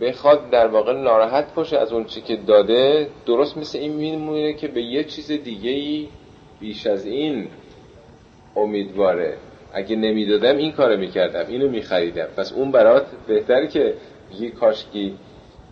[0.00, 4.68] بخواد در واقع ناراحت باشه از اون چی که داده درست مثل این میمونه که
[4.68, 6.08] به یه چیز دیگه ای
[6.60, 7.48] بیش از این
[8.56, 9.36] امیدواره.
[9.72, 12.26] اگه نمی‌دادم این کارو می‌کردم اینو میخریدم.
[12.36, 13.94] پس اون برات بهتر که
[14.40, 15.16] یه کاشکی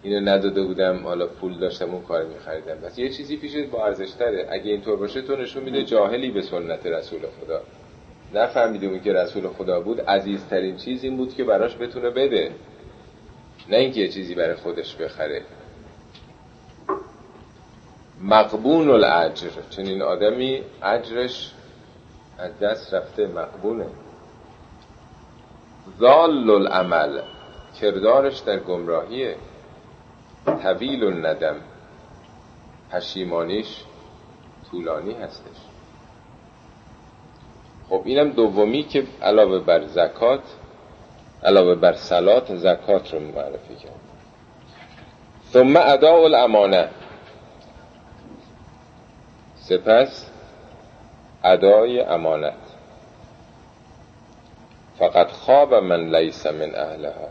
[0.03, 2.75] اینو نداده بودم حالا پول داشتم اون کار میخریدم.
[2.75, 6.43] بس یه چیزی پیشت با ارزش تره اگه اینطور باشه تو نشون میده جاهلی به
[6.43, 7.61] سنت رسول خدا.
[8.35, 12.51] نفهمیده اون که رسول خدا بود عزیزترین چیز این بود که براش بتونه بده.
[13.69, 15.43] نه اینکه یه چیزی برای خودش بخره.
[18.21, 21.53] مقبون الاجر چنین آدمی اجرش
[22.39, 23.87] از دست رفته مقبونه
[26.01, 27.21] ظال العمل.
[27.81, 29.37] کردارش در گمراهیه.
[30.47, 31.57] طویل الندم.
[32.91, 33.85] پشیمانیش
[34.71, 35.57] طولانی هستش.
[37.89, 40.43] خب اینم دومی که علاوه بر زکات
[41.45, 44.01] علاوه بر سلات زکات رو معرفی کرد
[45.53, 46.89] ثم اداء الامانه.
[49.57, 50.31] سپس
[51.45, 52.55] ادای امانت.
[54.99, 57.29] فقط خواب من لیس من اهلها.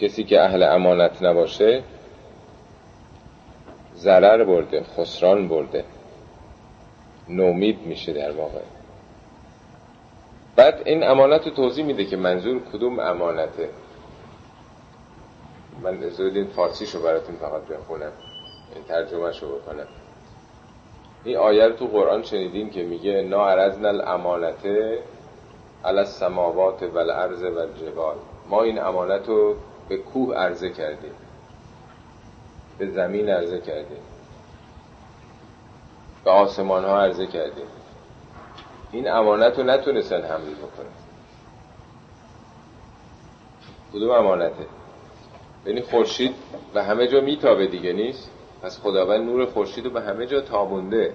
[0.00, 1.82] کسی که اهل امانت نباشه
[4.00, 5.84] ضرر برده خسران برده.
[7.28, 8.60] نومید میشه در واقع.
[10.56, 13.68] بعد این امانت رو توضیح میده که منظور کدوم امانته.
[15.82, 18.12] من زود این فارسیشو براتون فقط بخونم.
[18.74, 19.86] این ترجمه شو بکنم.
[21.24, 24.98] این آیه رو تو قرآن شنیدیم که میگه نا عرضنا الامانته
[25.84, 28.16] علی السماوات و الارض و الجبال
[28.48, 29.54] ما این امانت رو
[29.88, 31.12] به کوه عرضه کردیم.
[32.80, 34.02] به زمین عرضه کردیم
[36.24, 37.66] به آسمان ها عرضه کردیم
[38.92, 40.90] این امانت رو نتونستن حمل بکنن.
[43.92, 44.66] کدوم امانته؟
[45.66, 46.34] یعنی خورشید
[46.74, 48.30] به همه جا میتابه دیگه نیست؟
[48.62, 51.12] پس خداوند نور خورشید رو به همه جا تابونده.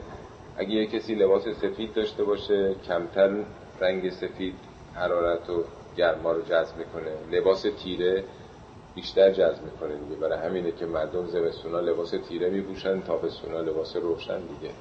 [0.57, 3.43] اگه یه کسی لباس سفید داشته باشه کمتر
[3.82, 4.55] رنگ سفید
[4.95, 5.63] حرارت و
[5.97, 7.38] گرما رو جذب می‌کنه.
[7.38, 8.24] لباس تیره
[8.95, 10.15] بیشتر جذب می‌کنه دیگه.
[10.15, 14.73] برای همینه که مردم زمستونا لباس تیره میپوشن تابستونا لباس روشن دیگه.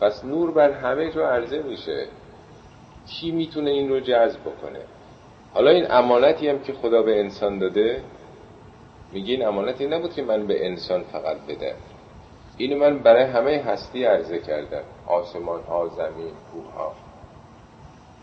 [0.00, 2.06] پس نور بر همه جا عرضه میشه.
[3.06, 4.80] کی می‌تونه این رو جذب بکنه؟
[5.54, 8.02] حالا این امانتی هم که خدا به انسان داده
[9.12, 11.76] میگه این امانتی نبود که من به انسان فقط بدم.
[12.56, 14.82] اینو من برای همه هستی عرضه کردم.
[15.06, 16.92] آسمان ها زمین کوه ها.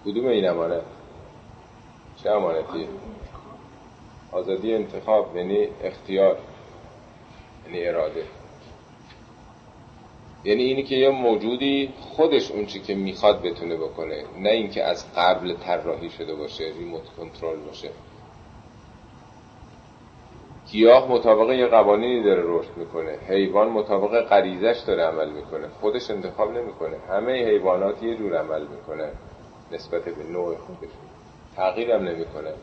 [0.06, 0.82] کدوم این امانت؟
[2.24, 2.88] چه امانتی؟
[4.34, 6.38] آزادی انتخاب یعنی اختیار
[7.66, 8.24] یعنی اراده.
[10.44, 15.14] یعنی اینی که یه موجودی خودش اون چی که می‌خواد بتونه بکنه نه اینکه از
[15.16, 17.90] قبل طراحی شده باشه ریموت کنترل باشه.
[20.72, 23.18] گیاه مطابق یه قوانینی داره رشد می‌کنه.
[23.28, 25.68] حیوان مطابق غریزش داره عمل می‌کنه.
[25.82, 26.98] خودش انتخاب نمی‌کنه.
[27.10, 29.12] همه حیوانات یه جور عمل می‌کنه
[29.72, 30.92] نسبت به نوع خودش.
[31.56, 32.54] تغییرم نمی‌کنه.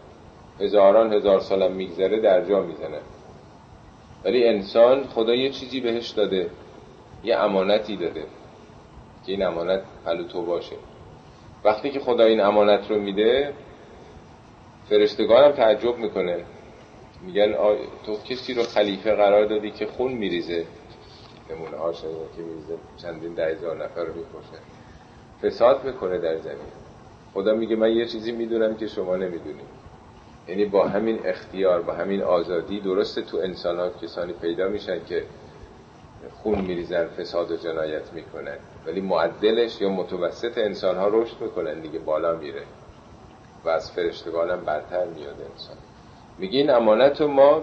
[0.60, 3.00] هزاران هزار سالم میگذره در جا می‌زنه.
[4.24, 6.50] ولی انسان خدا یه چیزی بهش داده
[7.24, 8.24] یه امانتی داده
[9.26, 10.76] که این امانت پلو تو باشه.
[11.64, 13.52] وقتی که خدا این امانت رو میده
[14.88, 16.44] فرشتگانم تعجب می‌کنه.
[17.26, 17.54] میگن
[18.06, 20.64] تو کسی رو خلیفه قرار دادی که خون میریزه.
[21.50, 24.60] نمونه ها که میریزه چندین ده هزار نفر رو می‌کشه.
[25.42, 26.72] فساد می‌کنه در زمین.
[27.34, 29.79] خدا میگه من یه چیزی می‌دونم که شما نمی‌دونید.
[30.50, 35.24] یعنی با همین اختیار با همین آزادی درسته تو انسان ها کسانی پیدا میشن که
[36.42, 38.56] خون میریزن فساد و جنایت می‌کنن.
[38.86, 42.62] ولی معدلش یا متوسط انسان ها رشد می‌کنن دیگه بالا میره.
[43.64, 45.76] و از فرشتگانم برتر میاد انسان.
[46.38, 47.62] میگه این امانت ما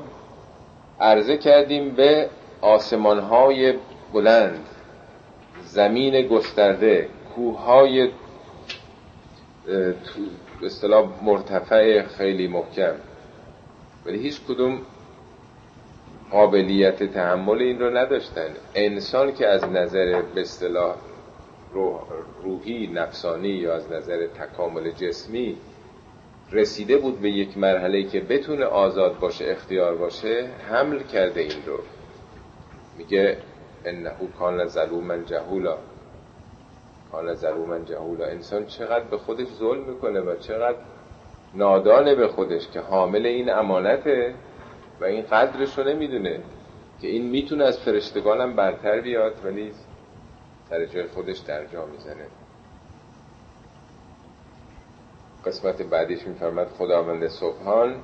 [0.99, 2.29] عرضه کردیم به
[2.61, 3.73] آسمان های
[4.13, 4.65] بلند
[5.65, 8.09] زمین گسترده کوه های
[10.65, 12.93] اصطلاح مرتفع خیلی محکم.
[14.05, 14.81] ولی هیچ کدوم
[16.31, 18.49] قابلیت تحمل این رو نداشتن.
[18.75, 20.95] انسان که از نظر به اصطلاح
[22.43, 25.57] روحی نفسانی یا از نظر تکامل جسمی
[26.51, 31.79] رسیده بود به یک مرحله که بتونه آزاد باشه اختیار باشه حمل کرده این رو.
[32.97, 33.37] میگه
[33.85, 35.77] انه کان ظلوما جهولا.
[37.11, 40.77] کان ظلوما جهولا انسان چقدر به خودش ظلم می‌کنه و چقدر
[41.53, 44.33] نادانه به خودش که حامل این امانته
[45.01, 46.39] و این قدرش رو نمی‌دونه
[47.01, 49.71] که این می‌تونه از فرشتگانم برتر بیاد ولی
[50.69, 52.25] سر جای خودش در جا می‌زنه.
[55.45, 57.95] قسمت بعدیش میفرمد خداوند صبحان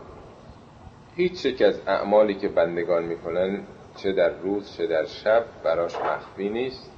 [1.15, 3.63] هیچ یک از اعمالی که بندگان می‌کنن
[3.95, 6.92] چه در روز چه در شب براش مخفی نیست.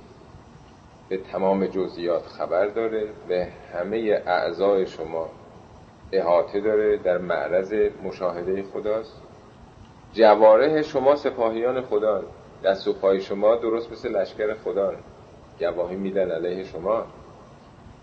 [1.09, 5.29] به تمام جزئیات خبر داره به همه اعضای شما
[6.11, 9.21] احاطه داره در معرض مشاهده خداست.
[10.13, 12.23] جواره شما سپاهیان خدا
[12.63, 14.93] دست و پای شما درست مثل لشکر خدا
[15.59, 17.05] گواهی میدن علیه شما.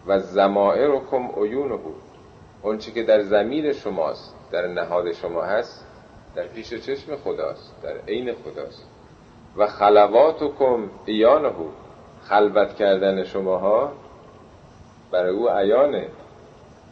[0.07, 2.03] و زمائر و کم عیون بود
[2.63, 5.87] اونچه که در زمیر شماست در نهاد شما هست
[6.35, 8.87] در پیش چشم خداست در عین خداست.
[9.57, 11.75] و خلوات و کم ایانه بود
[12.23, 13.93] خلوت کردن شماها
[15.11, 16.09] برای او عیانه.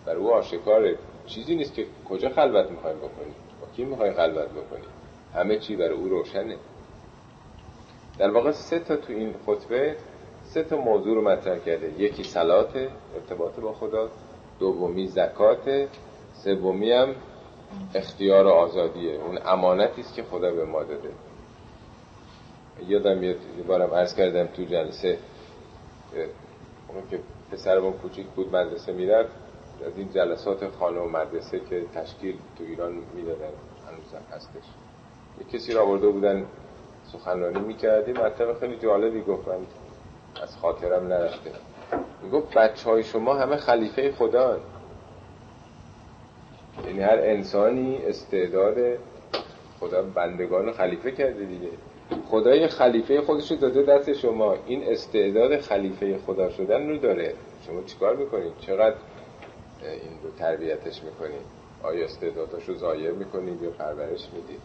[0.06, 0.96] برای او آشکاره.
[1.26, 4.90] چیزی نیست که کجا خلوت می‌خوایم بکنیم؟ با کی می‌خوایم خلوت بکنیم؟
[5.34, 6.56] همه چی برای او روشنه.
[8.18, 9.96] در واقع سه تا تو این خطبه
[10.44, 11.92] سه تا موضوع رو مطرح کرده.
[11.98, 12.76] یکی سلات
[13.14, 14.08] ارتباط با خدا.
[14.60, 15.88] دومی زکات.
[16.32, 17.14] سومی هم
[17.94, 19.14] اختیار و آزادیه.
[19.14, 21.10] اون امانتی است که خدا به ما داده.
[22.88, 25.18] یادم یه بارم عرض کردم تو جلسه
[26.88, 27.20] اون که
[27.52, 29.32] پسرمون کوچیک بود مدرسه می‌رفت.
[29.86, 33.50] از این جلسات خانه و مدرسه که تشکیل تو ایران می‌دادن
[33.88, 34.62] هنوز هستش.
[35.38, 36.46] یه کسی را آورده بودن
[37.12, 38.16] سخنرانی می‌کردیم.
[38.16, 39.66] مطلب خیلی جالبی گفتن
[40.42, 41.50] از خاطرم نرفته.
[42.22, 44.60] می‌گفت بچه های شما همه خلیفه خدا.
[46.86, 48.76] یعنی هر انسانی استعداد
[49.80, 51.68] خدا بندگان خلیفه کرده دیگه.
[52.30, 54.56] خدای خلیفه خودش رو داده دست شما.
[54.66, 57.34] این استعداد خلیفه خدا شدن رو داره.
[57.66, 58.96] شما چیکار می‌کنید؟ چقدر
[59.82, 61.46] این رو تربیتش می‌کنید؟
[61.82, 64.60] آیا استعداداش رو ضایع می‌کنید یا پرورش می‌دید؟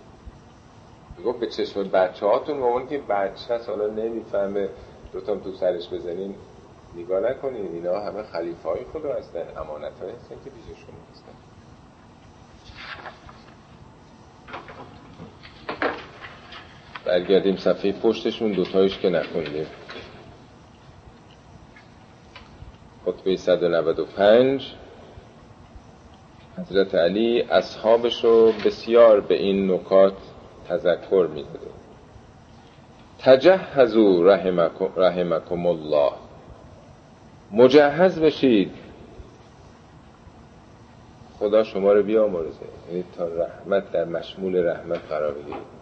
[1.17, 4.69] می‌گفت به چشم بچه هاتون مامان که بچه هست حالا نمی‌فهمه
[5.13, 6.35] دوتام تو سرش بزنین
[6.95, 7.71] نگاه نکنین.
[7.73, 11.44] اینا همه خلیفه های خدا هستن امانت هستن که پیش شما هستن.
[17.05, 19.65] برگردیم صفحه پشتشون دوتایش که نخوندیم.
[23.05, 24.73] خطبه 195
[26.57, 30.13] حضرت علی اصحابش رو بسیار به این نکات
[30.69, 31.67] تذکر می‌داده.
[33.19, 36.11] تجهزو رحمکم, رحمکم الله
[37.51, 38.71] مجهز بشید.
[41.39, 42.65] خدا شما رو بیامرزه.
[42.89, 45.74] یعنی تا رحمت در مشمول رحمت قرار بگیرید.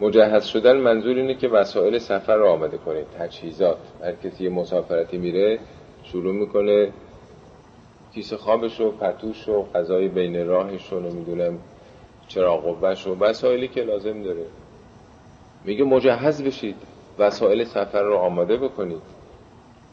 [0.00, 3.06] مجهز شدن منظور اینه که وسایل سفر رو آماده کنید.
[3.18, 3.78] تجهیزات.
[4.02, 5.58] هر کسی مسافرتی میره
[6.04, 6.92] شروع می‌کنه
[8.14, 11.58] کیسه خوابش و پتوش و غذای بین راهش رو نمی‌دونم
[12.28, 14.44] چراغ قوهش و وسایلی که لازم داره.
[15.64, 16.76] میگه مجهز بشید.
[17.18, 19.02] وسایل سفر رو آماده بکنید.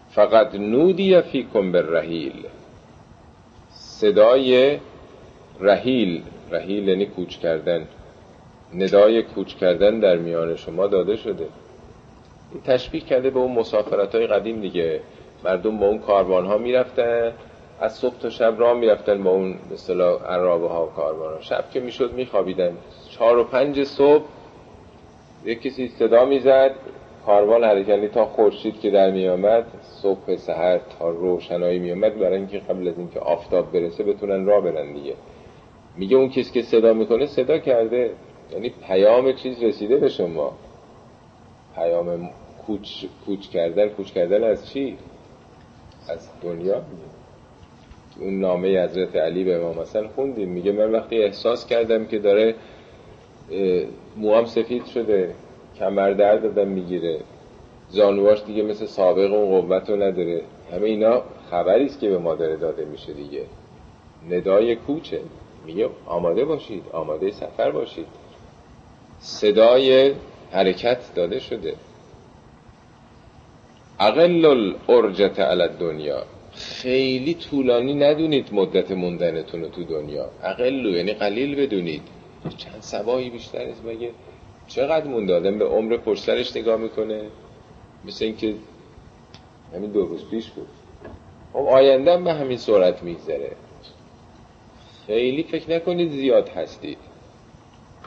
[0.10, 2.46] فقط نودی فیکم به رحیل
[3.70, 4.80] صدای
[5.60, 6.24] رحیل.
[6.52, 7.88] رحیل یعنی کوچ کردن.
[8.74, 11.48] ندای کوچ کردن در میان شما داده شده.
[12.52, 15.02] این تشبیه کرده به اون مسافرت های قدیم دیگه.
[15.44, 17.34] مردم با اون کاروان ها می‌رفتن
[17.80, 21.70] از صبح تا شب راه می‌رفتن با اون مثلا عرابه ها و کاروان ها شب
[21.74, 22.78] که می‌شد میخوابیدن.
[23.10, 24.24] چهار و پنج صبح
[25.46, 26.72] یک کسی صدا می‌زد
[27.26, 32.88] کاروان یعنی تا خورشید که در میامد صبح سحر تا روشنایی میامد برای اینکه قبل
[32.88, 35.14] از اینکه آفتاب برسه بتونن راه برن دیگه.
[35.98, 38.12] میگه اون کسی که صدا می‌کنه صدا کرده.
[38.54, 40.54] یعنی پیام چیز رسیده به شما.
[41.76, 42.30] پیام
[42.68, 44.98] کوچ, کوچ کردن کوچ کردن از چی؟
[46.10, 46.82] از دنیا؟
[48.20, 50.50] اون نامه حضرت علی به امام حسن خوندیم.
[50.50, 52.56] میگه من وقتی احساس کردم که داره
[54.18, 55.36] موام سفید شده
[55.80, 57.20] کمر درد دادم می‌گیره.
[57.90, 60.42] زانواش دیگه مثل سابق اون قوت رو نداره.
[60.72, 61.22] همه اینا
[61.52, 63.46] خبری است که به ما داره داده میشه دیگه.
[64.30, 65.22] ندای کوچه.
[65.66, 68.06] میگه آماده باشید آماده سفر باشید.
[69.20, 70.14] صدای
[70.52, 71.76] حرکت داده شده.
[74.00, 80.30] اقل الارجت علی دنیا خیلی طولانی ندونید مدت موندنتون تو دنیا.
[80.44, 82.02] اقلو یعنی قلیل بدونید.
[82.58, 84.12] چند سبایی بیشتر است مگه؟
[84.68, 87.22] چقدر مونده آدم به عمر پشترش نگاه می‌کنه؟
[88.06, 88.56] مثل اینکه
[89.76, 90.68] همین دو روز پیش بود.
[91.54, 93.52] خب آینده به همین سرعت میگذره.
[95.08, 96.98] خیلی فکر نکنید زیاد هستید.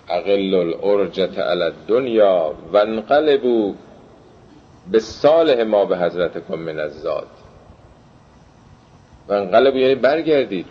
[0.09, 3.75] اقل الارجت علی دنیا و انقلبو
[4.91, 7.07] به صالح ما به حضرت کن من از
[9.29, 10.67] و انقلبو یعنی برگردید.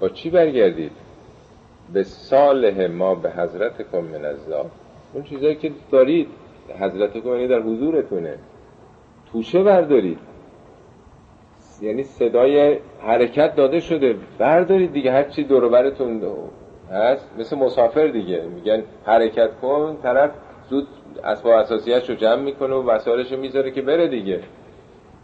[0.00, 0.92] با چی برگردید؟
[1.92, 4.38] به صالح ما به حضرت کن من از
[5.12, 6.28] اون چیزایی که دارید
[6.80, 8.38] حضرت کن یعنی در حضورتونه.
[9.32, 10.18] توشه بردارید.
[11.82, 14.16] یعنی صدای حرکت داده شده.
[14.38, 16.18] بردارید دیگه هر چی دور برتون
[16.90, 18.42] هست؟ مثل مسافر دیگه.
[18.42, 20.30] میگن حرکت کن طرف
[20.70, 20.88] زود
[21.24, 24.40] اسباب اساسیش رو جمع می‌کنه و وسایلش رو می‌ذاره که بره دیگه.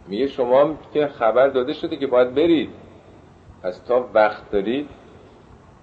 [0.07, 2.69] میگه شما که خبر داده شده که باید برید.
[3.63, 4.89] پس تا وقت دارید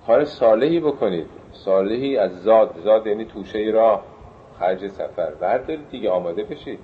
[0.07, 1.27] کار صالحی بکنید.
[1.53, 4.05] صالحی از زاد زاد یعنی توشه راه.
[4.59, 5.31] خرج سفر.
[5.41, 6.79] بردارید دیگه آماده بشید.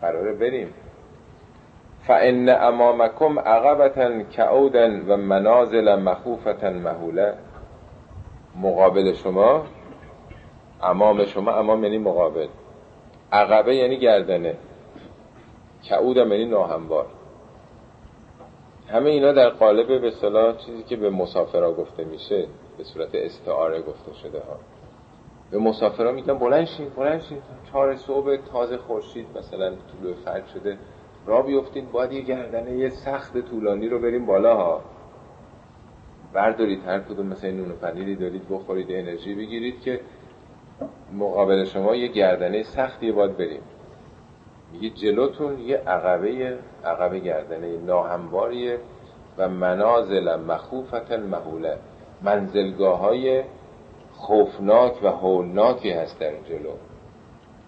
[0.00, 0.74] قراره بریم.
[2.06, 7.34] فان امامکم عقبتا کعودا و منازل مخوفتا مهوله
[8.62, 9.66] مقابل شما
[10.82, 12.48] امام شما امام یعنی مقابل.
[13.32, 14.56] عقبه یعنی گردنه.
[15.82, 17.06] کعود یعنی ناهموار.
[18.88, 22.46] همه اینا در قالب به صلاح چیزی که به مسافرها گفته میشه
[22.78, 24.56] به صورت استعاره گفته شده ها.
[25.50, 27.38] به مسافرها میگن بلند شین بلند شین.
[27.72, 30.78] چهار صبح تازه خورشید مثلا طول فرد شده.
[31.26, 34.80] را بیفتین باید یه گردنه یه سخت طولانی رو بریم بالا ها.
[36.36, 40.00] بردارید هر کدوم مثل نون و پنیری دارید بخورید انرژی بگیرید که
[41.12, 43.62] مقابل شما یه گردنه سختی باید بریم.
[44.72, 48.78] میگه جلوتون یه عقبه عقبه گردنه ناهمواریه
[49.38, 51.78] و منازل مخوفت محوله
[52.22, 53.42] منزلگاه های
[54.12, 56.72] خوفناک و هولناکی هست در جلو.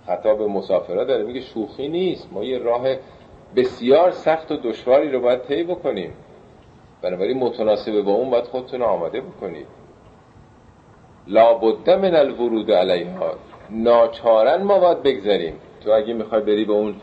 [0.07, 2.33] خطاب مسافرها داره میگه شوخی نیست.
[2.33, 2.87] ما یه راه
[3.57, 6.13] بسیار سخت و دشواری رو باید طی بکنیم.
[7.03, 9.67] بنابراین متناسب با اون باید خودتون آماده بکنید
[11.27, 13.35] لابد من الورود علیها.
[13.71, 16.95] ناچارن ما باید بگذاریم تو اگه می‌خوای بری به اون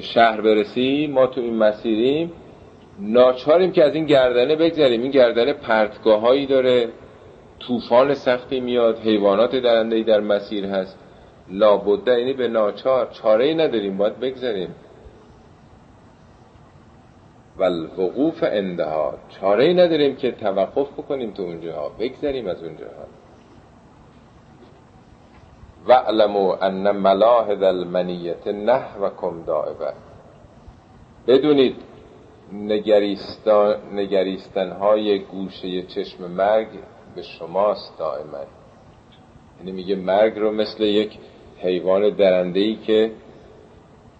[0.00, 2.32] شهر برسی ما تو این مسیریم.
[2.98, 6.88] ناچاریم که از این گردنه بگذاریم این گردنه پرتگاه هایی داره.
[7.58, 8.98] طوفان سختی میاد.
[8.98, 10.98] حیوانات درنده در مسیر هست.
[11.50, 13.08] لابده یعنی به ناچار.
[13.12, 13.96] چاره ای نداریم.
[13.96, 14.74] باید بگذاریم
[17.58, 21.88] و الوقوف اندها چاره ای نداریم که توقف بکنیم تو اونجاها.
[21.88, 23.04] بگذاریم از اونجاها.
[25.88, 29.92] وعلموا ان ملاحظ المنیت نحوکم دائبه.
[31.26, 31.76] بدونید
[33.92, 36.68] نگریستان های گوشه چشم مرگ
[37.14, 38.38] به شماست دائما.
[39.58, 41.18] یعنی میگه مرگ رو مثل یک
[41.58, 43.10] حیوان درنده ای که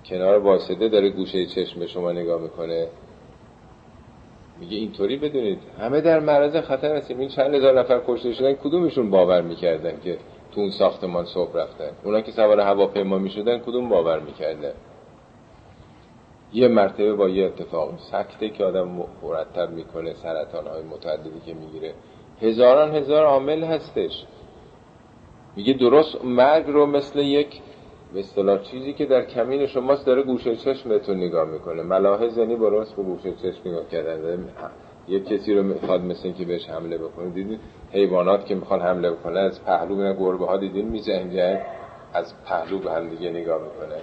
[0.06, 2.88] کنار واسطه داره گوشه چشم به شما نگاه می‌کنه.
[4.60, 5.58] میگه اینطوری بدونید.
[5.80, 7.18] همه در معرض خطر هستیم.
[7.18, 10.18] این چند هزار نفر کشته شدن کدومشون باور می‌کردن که
[10.52, 14.72] تو اون ساختمان صبح رفتن؟ اونا که سوار هواپیما می شدن کدوم باور می‌کردن؟
[16.52, 21.94] یه مرتبه با یه اتفاق سکته که آدم مرتب می‌کنه سرطان های متعددی که می‌گیره.
[22.42, 24.24] هزاران هزار عامل هستش.
[25.56, 27.60] میگه درست مرگ رو مثل یک
[28.14, 31.82] به چیزی که در کمین شماست داره گوشه چشمتون نگاه می‌کنه.
[31.82, 34.48] ملاحظ یعنی راست به گوشه چشم نگاه کردن.
[35.08, 37.30] یک کسی رو می‌خواد مثل که بهش حمله بکنه.
[37.30, 37.60] دیدید
[37.92, 41.60] حیوانات که می‌خوان حمله بکنه از پهلو میرن گربه ها دیدین میزنگن
[42.14, 44.00] از پهلو به هم دیگه نگاه می‌کنه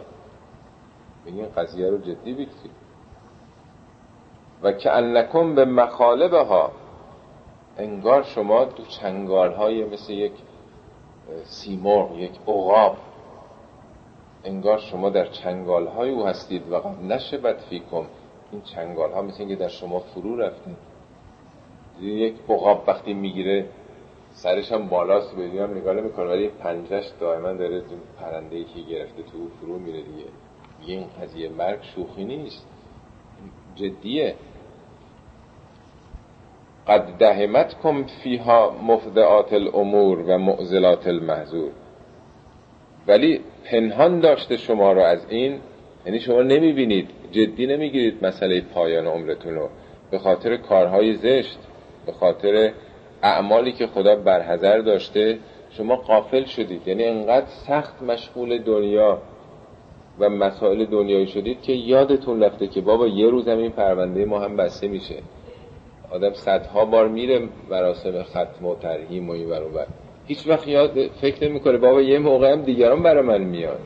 [1.25, 2.81] این قضیه رو جدی بگیرید.
[4.63, 6.71] و که انکم به مخالبه ها
[7.77, 10.33] انگار شما تو چنگال های مثل یک
[11.43, 12.97] سیمرغ یک عقاب
[14.43, 18.05] انگار شما در چنگال های او هستید و قد نشبت فیکم.
[18.51, 20.77] این چنگال ها مثل اینکه در شما فرو رفتید
[22.01, 23.65] یک عقاب وقتی می‌گیره
[24.31, 27.83] سرش هم بالاست بدیم نگاه نمی‌کنه ولی پنجش دائما داره
[28.19, 30.25] پرنده ای که گرفته تو فرو میره دیگه.
[30.85, 32.67] این قضیه مرگ شوخی نیست.
[33.75, 34.35] جدیه.
[36.87, 41.71] قد دهمت کم فیها مفدعات الامور و معزلات المحضور.
[43.07, 45.59] ولی پنهان داشته شما رو از این
[46.05, 49.69] یعنی شما نمی‌بینید جدی نمی‌گیرید مسئله پایان عمرتون رو.
[50.11, 51.59] به خاطر کارهای زشت
[52.05, 52.71] به خاطر
[53.23, 55.39] اعمالی که خدا برحضر داشته
[55.69, 56.87] شما قافل شدید.
[56.87, 59.21] یعنی انقدر سخت مشغول دنیا
[60.19, 64.57] و مسائل دنیایی شدید که یادتون رفته که بابا یه روز این پرونده ما هم
[64.57, 65.15] بسته میشه.
[66.11, 69.63] آدم صدها بار میره مراسم ختم و ترهیم و این بر
[70.27, 70.65] هیچ وقت
[71.21, 73.79] فکر نمی‌کنه بابا یه موقع هم دیگران برای من میاد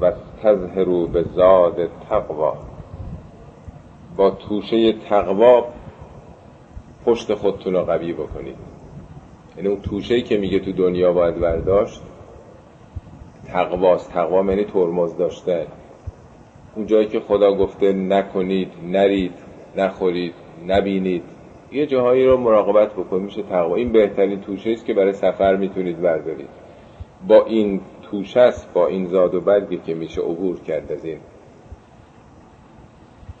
[0.00, 0.12] و
[0.42, 2.54] تظهرو به زاد تقوا.
[4.16, 5.64] با توشه تقوا
[7.04, 8.56] پشت خودتون رو قوی بکنید.
[9.56, 12.02] یعنی اون توشه که میگه تو دنیا باید برداشت
[13.46, 14.12] تقواست.
[14.12, 15.66] تقوا یعنی ترمز داشته.
[16.74, 19.34] اون جایی که خدا گفته نکنید نرید
[19.76, 20.34] نخورید
[20.66, 21.24] نبینید.
[21.72, 23.74] یه جاهایی رو مراقبت بکنید میشه تقوا.
[23.76, 26.48] این بهترین توشه است که برای سفر می‌تونید بردارید.
[27.28, 31.20] با این توشه است با این زاد و برگی که میشه عبور کرد از این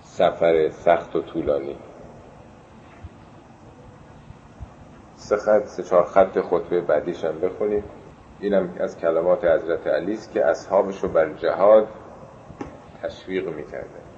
[0.00, 1.76] سفر سخت و طولانی.
[5.14, 7.84] سه خط سه چهار خط خطبه بعدیش هم بخونیم
[8.40, 11.88] اینم از کلمات حضرت علی است که اصحابش رو بر جهاد
[13.02, 14.09] تشویق می‌کرده.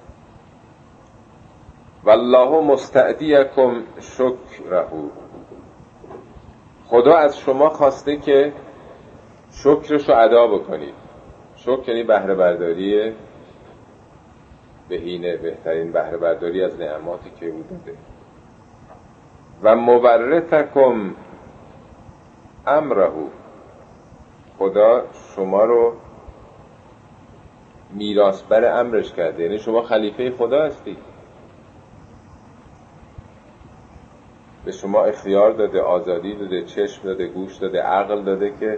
[2.05, 5.09] والله مستعدیکم شکرهو.
[6.87, 8.53] خدا از شما خواسته که
[9.51, 10.93] شکرش رو ادا بکنید.
[11.55, 13.13] شکر یعنی بهره برداری
[14.89, 17.97] بهینه بهترین بهره برداری از نعماتی که او داده.
[19.63, 21.15] و مورثکم
[22.67, 23.27] امرهو.
[24.59, 25.03] خدا
[25.35, 25.93] شما رو
[27.93, 29.43] میراث بر امرش کرده.
[29.43, 31.12] یعنی شما خلیفه خدا هستید
[34.65, 38.77] به شما اختیار داده آزادی داده چشم داده گوش داده عقل داده که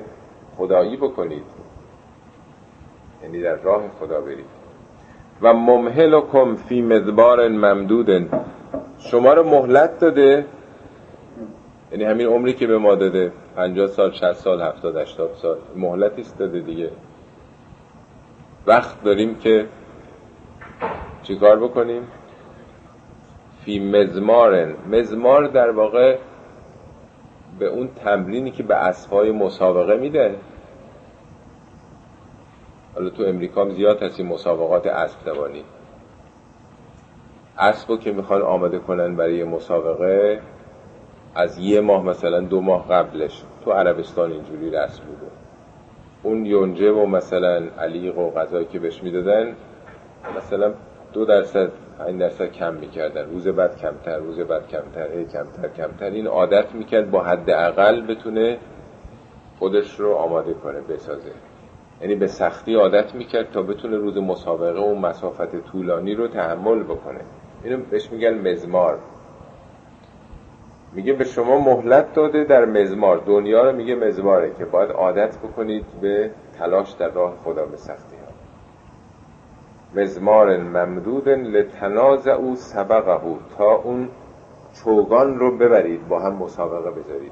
[0.58, 1.44] خدایی بکنید.
[3.24, 4.46] یعنی در راه خدا برید.
[5.42, 8.30] و ممهلکم فی مدبار ممدود.
[8.98, 10.46] شما رو مهلت داده.
[11.92, 13.32] یعنی همین عمری که به ما داده.
[13.56, 15.58] 50 سال 60 سال 70 80 سال.
[15.76, 16.92] مهلتی است داده دیگه.
[18.68, 19.66] وقت داریم که
[21.24, 22.08] چیکار بکنیم؟
[23.66, 26.18] فی مزمارن مزمار در واقع
[27.60, 30.36] به اون تمرینی که به اسبای مسابقه میده.
[32.96, 35.64] حالا تو امریکا هم زیاد هستی مسابقات اسب دوانی
[37.60, 40.42] اسبو که می‌خوان آماده کنن برای مسابقه
[41.36, 43.44] از یه ماه مثلا دو ماه قبلش.
[43.66, 45.32] تو عربستان اینجوری رسم بوده
[46.24, 49.56] اون یونجه و مثلا علیق و غذایی که بهش می‌دادن
[50.38, 50.74] مثلا
[51.14, 53.30] دو درصد این درصد کم می‌کردن.
[53.30, 56.06] روز بعد کمتر روز بعد کمتر هی کمتر کمتر.
[56.06, 58.58] این عادت می‌کرد با حد اقل بتونه
[59.60, 61.32] خودش رو آماده کنه بسازه.
[62.02, 67.22] یعنی به سختی عادت می‌کرد تا بتونه روز مسابقه و مسافت طولانی رو تحمل بکنه.
[67.64, 69.00] اینو بهش میگن مزمار.
[70.94, 73.18] میگه به شما مهلت داده در مزمار.
[73.18, 78.25] دنیا رو میگه مزماره که باید عادت بکنید به تلاش در راه خدا به سختی.
[79.96, 81.30] مزمار ممدود
[82.30, 83.20] او سبقه
[83.58, 84.10] تا اون
[84.74, 87.32] چوگان رو ببرید با هم مسابقه بذارید.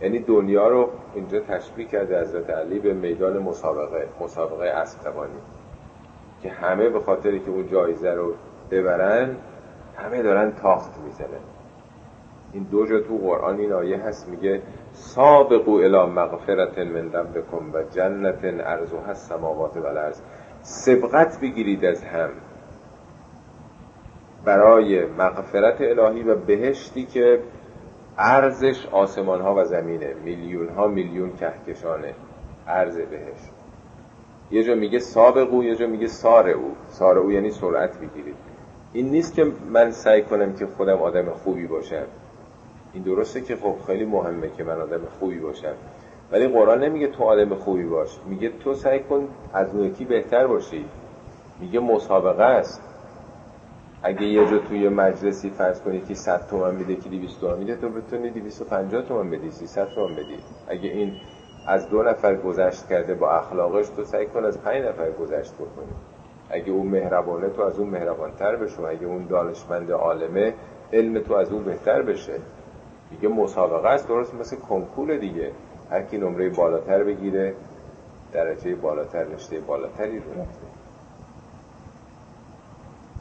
[0.00, 4.98] یعنی دنیا رو اینجا تشبیه کرده حضرت علی به میدان مسابقه مسابقه اسب
[6.42, 8.34] که همه به خاطری که اون جایزه رو
[8.70, 9.36] ببرن
[9.96, 11.40] همه دارن تاخت می‌زنن.
[12.52, 17.82] این دو جا تو قرآن این آیه هست میگه سابقو الى مغفرت من ربکم و
[17.82, 20.20] جنت ارزو هست سماوات و الارض.
[20.62, 22.30] سبقت بگیرید از هم.
[24.44, 27.40] برای مغفرت الهی و بهشتی که
[28.18, 30.14] ارزش آسمان ها و زمینه.
[30.24, 32.14] میلیون ها میلیون کهکشانه
[32.66, 33.50] ارز بهشت.
[34.50, 38.36] یه جا میگه سابقو یه جا میگه سار او سار او یعنی سرعت بگیرید.
[38.92, 42.06] این نیست که من سعی کنم که خودم آدم خوبی باشم.
[42.92, 45.74] این درسته که خب خیلی مهمه که من آدم خوبی باشم.
[46.32, 48.18] ولی قرآن نمیگه تو آدم خوبی باش.
[48.26, 50.84] میگه تو سعی کن از اون بهتر باشی.
[51.60, 52.82] میگه مسابقه است.
[54.02, 57.76] اگه یه جا توی مجلسی فرض کنی که 100 تومن میده که 200 تومن میده
[57.76, 60.38] تو بتونی 250 تومن بدی 300 تومن بدی.
[60.68, 61.12] اگه این
[61.66, 65.92] از دو نفر گذشت کرده با اخلاقش تو سعی کن از پنج نفر گذشت بکنی.
[66.50, 68.86] اگه اون مهربانه تو از اون مهربانتر بشو.
[68.86, 70.54] اگه اون دانشمند عالمه
[70.92, 72.34] علم تو از اون بهتر بشه.
[73.10, 75.50] دیگه مسابقه است درست مثل کنکور دیگه.
[75.90, 77.54] هر کی نمره بالاتر بگیره
[78.32, 80.66] درجه بالاتر رشته بالاتری رو رفته.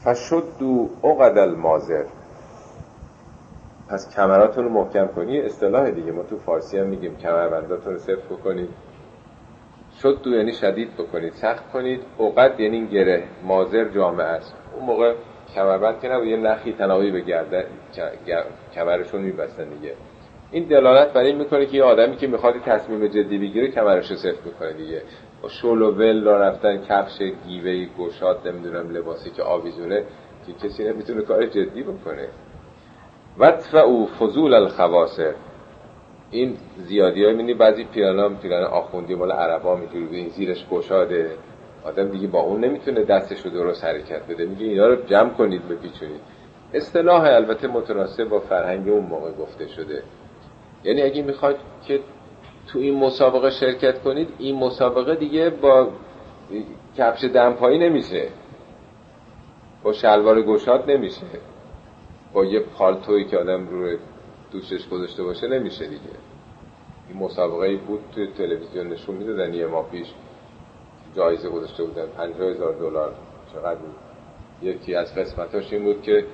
[0.03, 2.05] فشدو عقد المازر
[3.89, 6.11] پس کمراتون رو محکم کنی اصطلاح دیگه.
[6.11, 8.69] ما تو فارسی هم میگیم کمربنداتون رو صفر بکنید.
[10.01, 12.01] شد دو یعنی شدید بکنید سخت کنید.
[12.19, 13.23] عقد یعنی گره.
[13.43, 14.53] مازر جامعه است.
[14.75, 15.15] اون موقع
[15.55, 17.67] کمربند که نبود یه نخی تناوی به گرده
[18.73, 19.93] کمرشون میبستن دیگه.
[20.51, 24.45] این دلالت برای این می‌کنه که یه آدمی که می‌خواد تصمیم جدی بگیره کمرش صفر
[24.45, 25.01] می‌کنه دیگه.
[25.41, 30.03] با شل و ول را رفتن کفش گیوه گشاد نمی‌دونم لباسی که آویزونه
[30.47, 32.27] که کسی نمی‌تونه کار جدی بکنه.
[33.37, 35.33] وطف او فضول الخواسر
[36.31, 41.31] این زیادی های می‌دونی بعضی پیرانا پیران آخوندی مال عربا میجوری این زیرش گشاده.
[41.85, 44.45] آدم دیگه با اون نمی‌تونه دستش رو درست حرکت بده.
[44.45, 46.21] میگه اینا رو جمع کنید بپیچونید.
[46.73, 50.03] اصطلاح البته متناسب با فرهنگ اون موقع گفته شده.
[50.83, 51.57] یعنی اگه می‌خواید
[51.87, 51.99] که
[52.67, 55.87] تو این مسابقه شرکت کنید این مسابقه دیگه با
[56.97, 58.27] کفش دمپایی نمیشه.
[59.83, 61.25] با شلوار گشاد نمیشه.
[62.33, 63.97] با یه پالتویی که آدم روی
[64.51, 66.01] دوشش گذاشته باشه نمیشه دیگه.
[67.09, 70.07] این مسابقه بود توی تلویزیون نشون می‌دادن یه ماه پیش
[71.15, 72.05] جایزه گذاشته بودن.
[72.05, 73.15] پنجاه هزار دلار.
[73.53, 73.95] چقدر بود؟
[74.61, 76.25] یکی از قسمتاش این بود که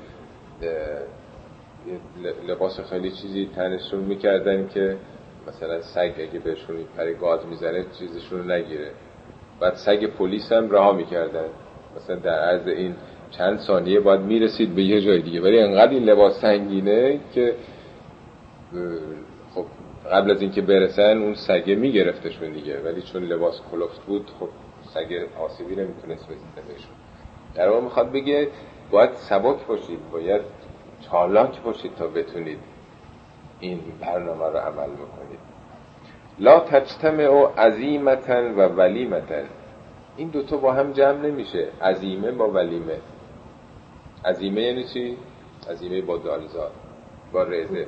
[2.48, 4.98] لباس خیلی چیزی تنشون می‌کردن که
[5.48, 8.92] مثلا سگ اگه بهشون پر گاز می‌زنه چیزشون رو نگیره.
[9.60, 11.46] بعد سگ پلیس هم رها می‌کردن.
[11.96, 12.96] مثلا در عرض این
[13.32, 15.42] چند ثانیه باید می‌رسید به یه جای دیگه.
[15.42, 17.56] ولی انقدر این لباس سنگینه که
[19.56, 19.66] خب
[20.12, 22.80] قبل از اینکه برسن اون سگه میگرفتشون دیگه.
[22.80, 24.50] ولی چون لباس کلفت بود خب
[24.94, 26.96] سگه آسیبی نمی‌تونست بزنه بهشون.
[27.56, 28.48] در واقع می‌خواد بگه
[28.92, 30.00] باید سبک باشید.
[30.12, 30.42] باید
[31.12, 32.60] چالاک باشید تا بتونید
[33.60, 35.40] این برنامه رو عمل بکنید.
[36.40, 39.46] لا تجتمع عظیمتن و ولیمتن
[40.18, 41.68] این دوتا با هم جمع نمیشه.
[41.82, 42.98] عظیمه با ولیمه.
[44.26, 45.18] عظیمه یعنی چی؟
[45.72, 46.72] عظیمه با دالزار.
[47.34, 47.88] با رزه.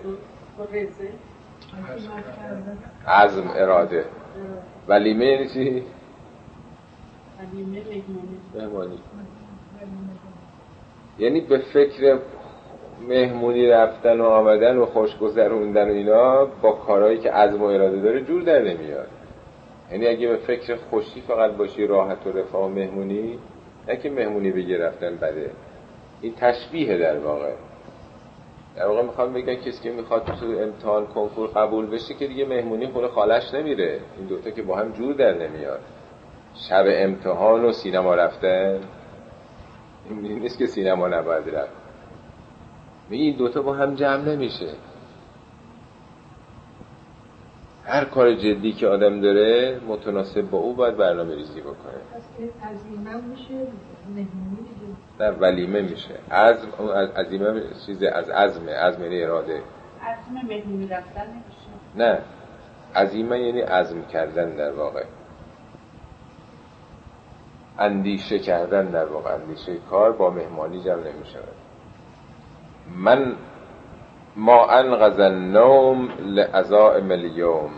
[3.08, 4.06] عزم اراده.
[4.88, 5.84] ولیمه یعنی چی؟
[8.56, 9.00] مهمانی.
[11.20, 12.20] یعنی به فکر
[13.02, 18.02] مهمونی رفتن و آمدن و خوش گذروندن و اینا با کارهایی که عزم و اراده
[18.02, 19.08] داره جور در نمیاد.
[19.92, 23.40] یعنی اگه به فکر خوشی فقط باشی راحت و رفاه و مهمونی
[23.88, 25.52] نه که مهمونی بگی رفتن بده.
[26.22, 27.52] این تشبیه در واقع.
[28.76, 32.88] در واقع می‌خوام بگم کسی که می‌خواد تو امتحان کنکور قبول بشه که دیگه مهمونی
[32.88, 34.00] خونه خالش نمیره.
[34.18, 35.80] این دوتا که با هم جور در نمیاد.
[36.70, 38.80] شب امتحان و سینما رفتن.
[40.10, 41.87] این نیست که سینما نباید رفت.
[43.10, 44.70] این دوتا با هم جمع نمیشه.
[47.86, 51.94] هر کار جدی که آدم داره متناسب با او باید برنامه ریزی بکنه.
[55.20, 56.16] در ولیمه میشه.
[56.32, 56.68] عزم
[57.16, 59.62] عزیمه چیز از عزمه عزم یعنی اراده.
[60.02, 61.70] عزم مهمونی رفتن نمیشه.
[61.96, 62.22] نه
[62.96, 65.04] عزیمه یعنی عزم کردن در واقع.
[67.80, 69.34] اندیشه کردن در واقع.
[69.34, 71.40] اندیشه کار با مهمانی جمع نمیشه
[72.96, 73.36] من
[74.36, 77.72] ما انقذ النوم لعزائم اليوم.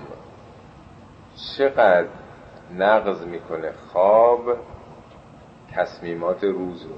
[1.58, 2.08] چقدر
[2.78, 4.58] نقض می‌کنه خواب
[5.72, 6.96] تصمیمات روز رو.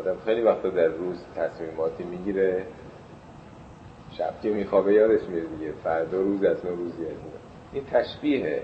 [0.00, 2.66] آدم خیلی وقتا در روز تصمیماتی می‌گیره.
[4.18, 5.72] شب که میخوابه یادش میره دیگه.
[5.84, 7.06] فردا روز اصلا روزی
[7.72, 8.62] این تشبیه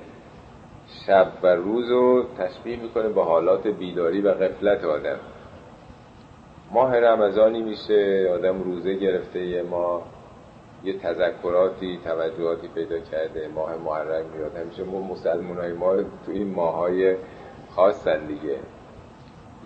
[1.07, 5.19] شب و روز رو تشبیه می‌کنه با حالات بیداری و غفلت آدم.
[6.71, 10.03] ماه رمضانی میشه آدم روزه گرفته یه ما
[10.85, 14.57] یه تذکراتی توجهاتی پیدا کرده ماه محرم میاد.
[14.57, 17.17] همیشه ما مسلمان های ما تو این ماه های
[17.71, 18.59] خاصن دیگه.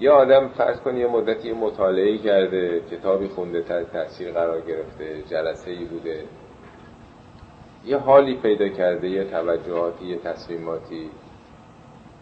[0.00, 5.84] یه آدم فرض کن یه مدتی مطالعه کرده کتابی خونده تاثیر قرار گرفته جلسه ای
[5.84, 6.24] بوده.
[7.84, 11.10] یه حالی پیدا کرده یه توجهاتی یه تصمیماتی.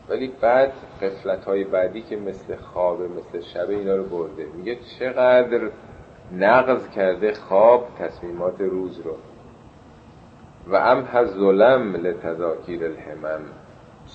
[0.08, 5.70] ولی بعد قفلت های بعدی که مثل خوابه مثل شب اینا رو برده میگه چقدر
[6.32, 9.16] نقض کرده خواب تصمیمات روز رو.
[10.66, 13.40] و ام ظلم لتذاکیر الهمم.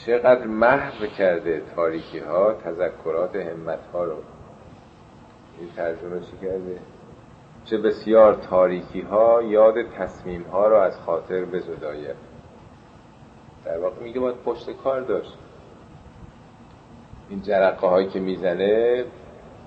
[0.06, 4.16] چقدر محو کرده تاریکی ها تذکرات همت ها رو.
[5.60, 6.80] این ترجمه چی کرده؟
[7.66, 12.16] چه بسیار تاریکی ها یاد تصمیم ها رو از خاطر بزداید.
[13.66, 15.38] در واقع میگه باید پشت کار داشت.
[17.30, 19.06] این جرقه هایی که می‌زنه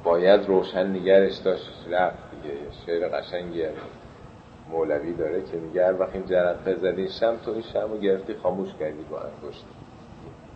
[0.05, 2.57] باید روشن نگرش داشت رفت دیگه.
[2.87, 3.65] شعر قشنگی
[4.71, 8.69] مولوی داره که میگه وقت این جرقه زدی شم تو این شم رو گرفتی خاموش
[8.81, 9.65] کردی با انگشت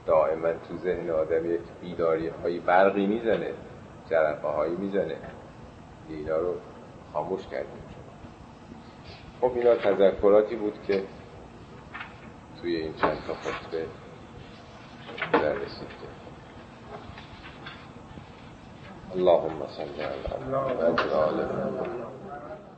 [0.06, 3.50] دائما تو ذهن آدم یک بیداری های برقی می‌زنه
[4.10, 5.16] جرقه هایی می‌زنه.
[6.08, 6.54] اینا رو
[7.12, 7.82] خاموش کردیم
[9.40, 11.02] خب اینا تذکراتی بود که
[12.60, 13.86] توی این چند تا خطبه
[15.32, 16.09] در رسید.
[19.14, 22.19] اللهم صل على محمد وعلى آل محمد.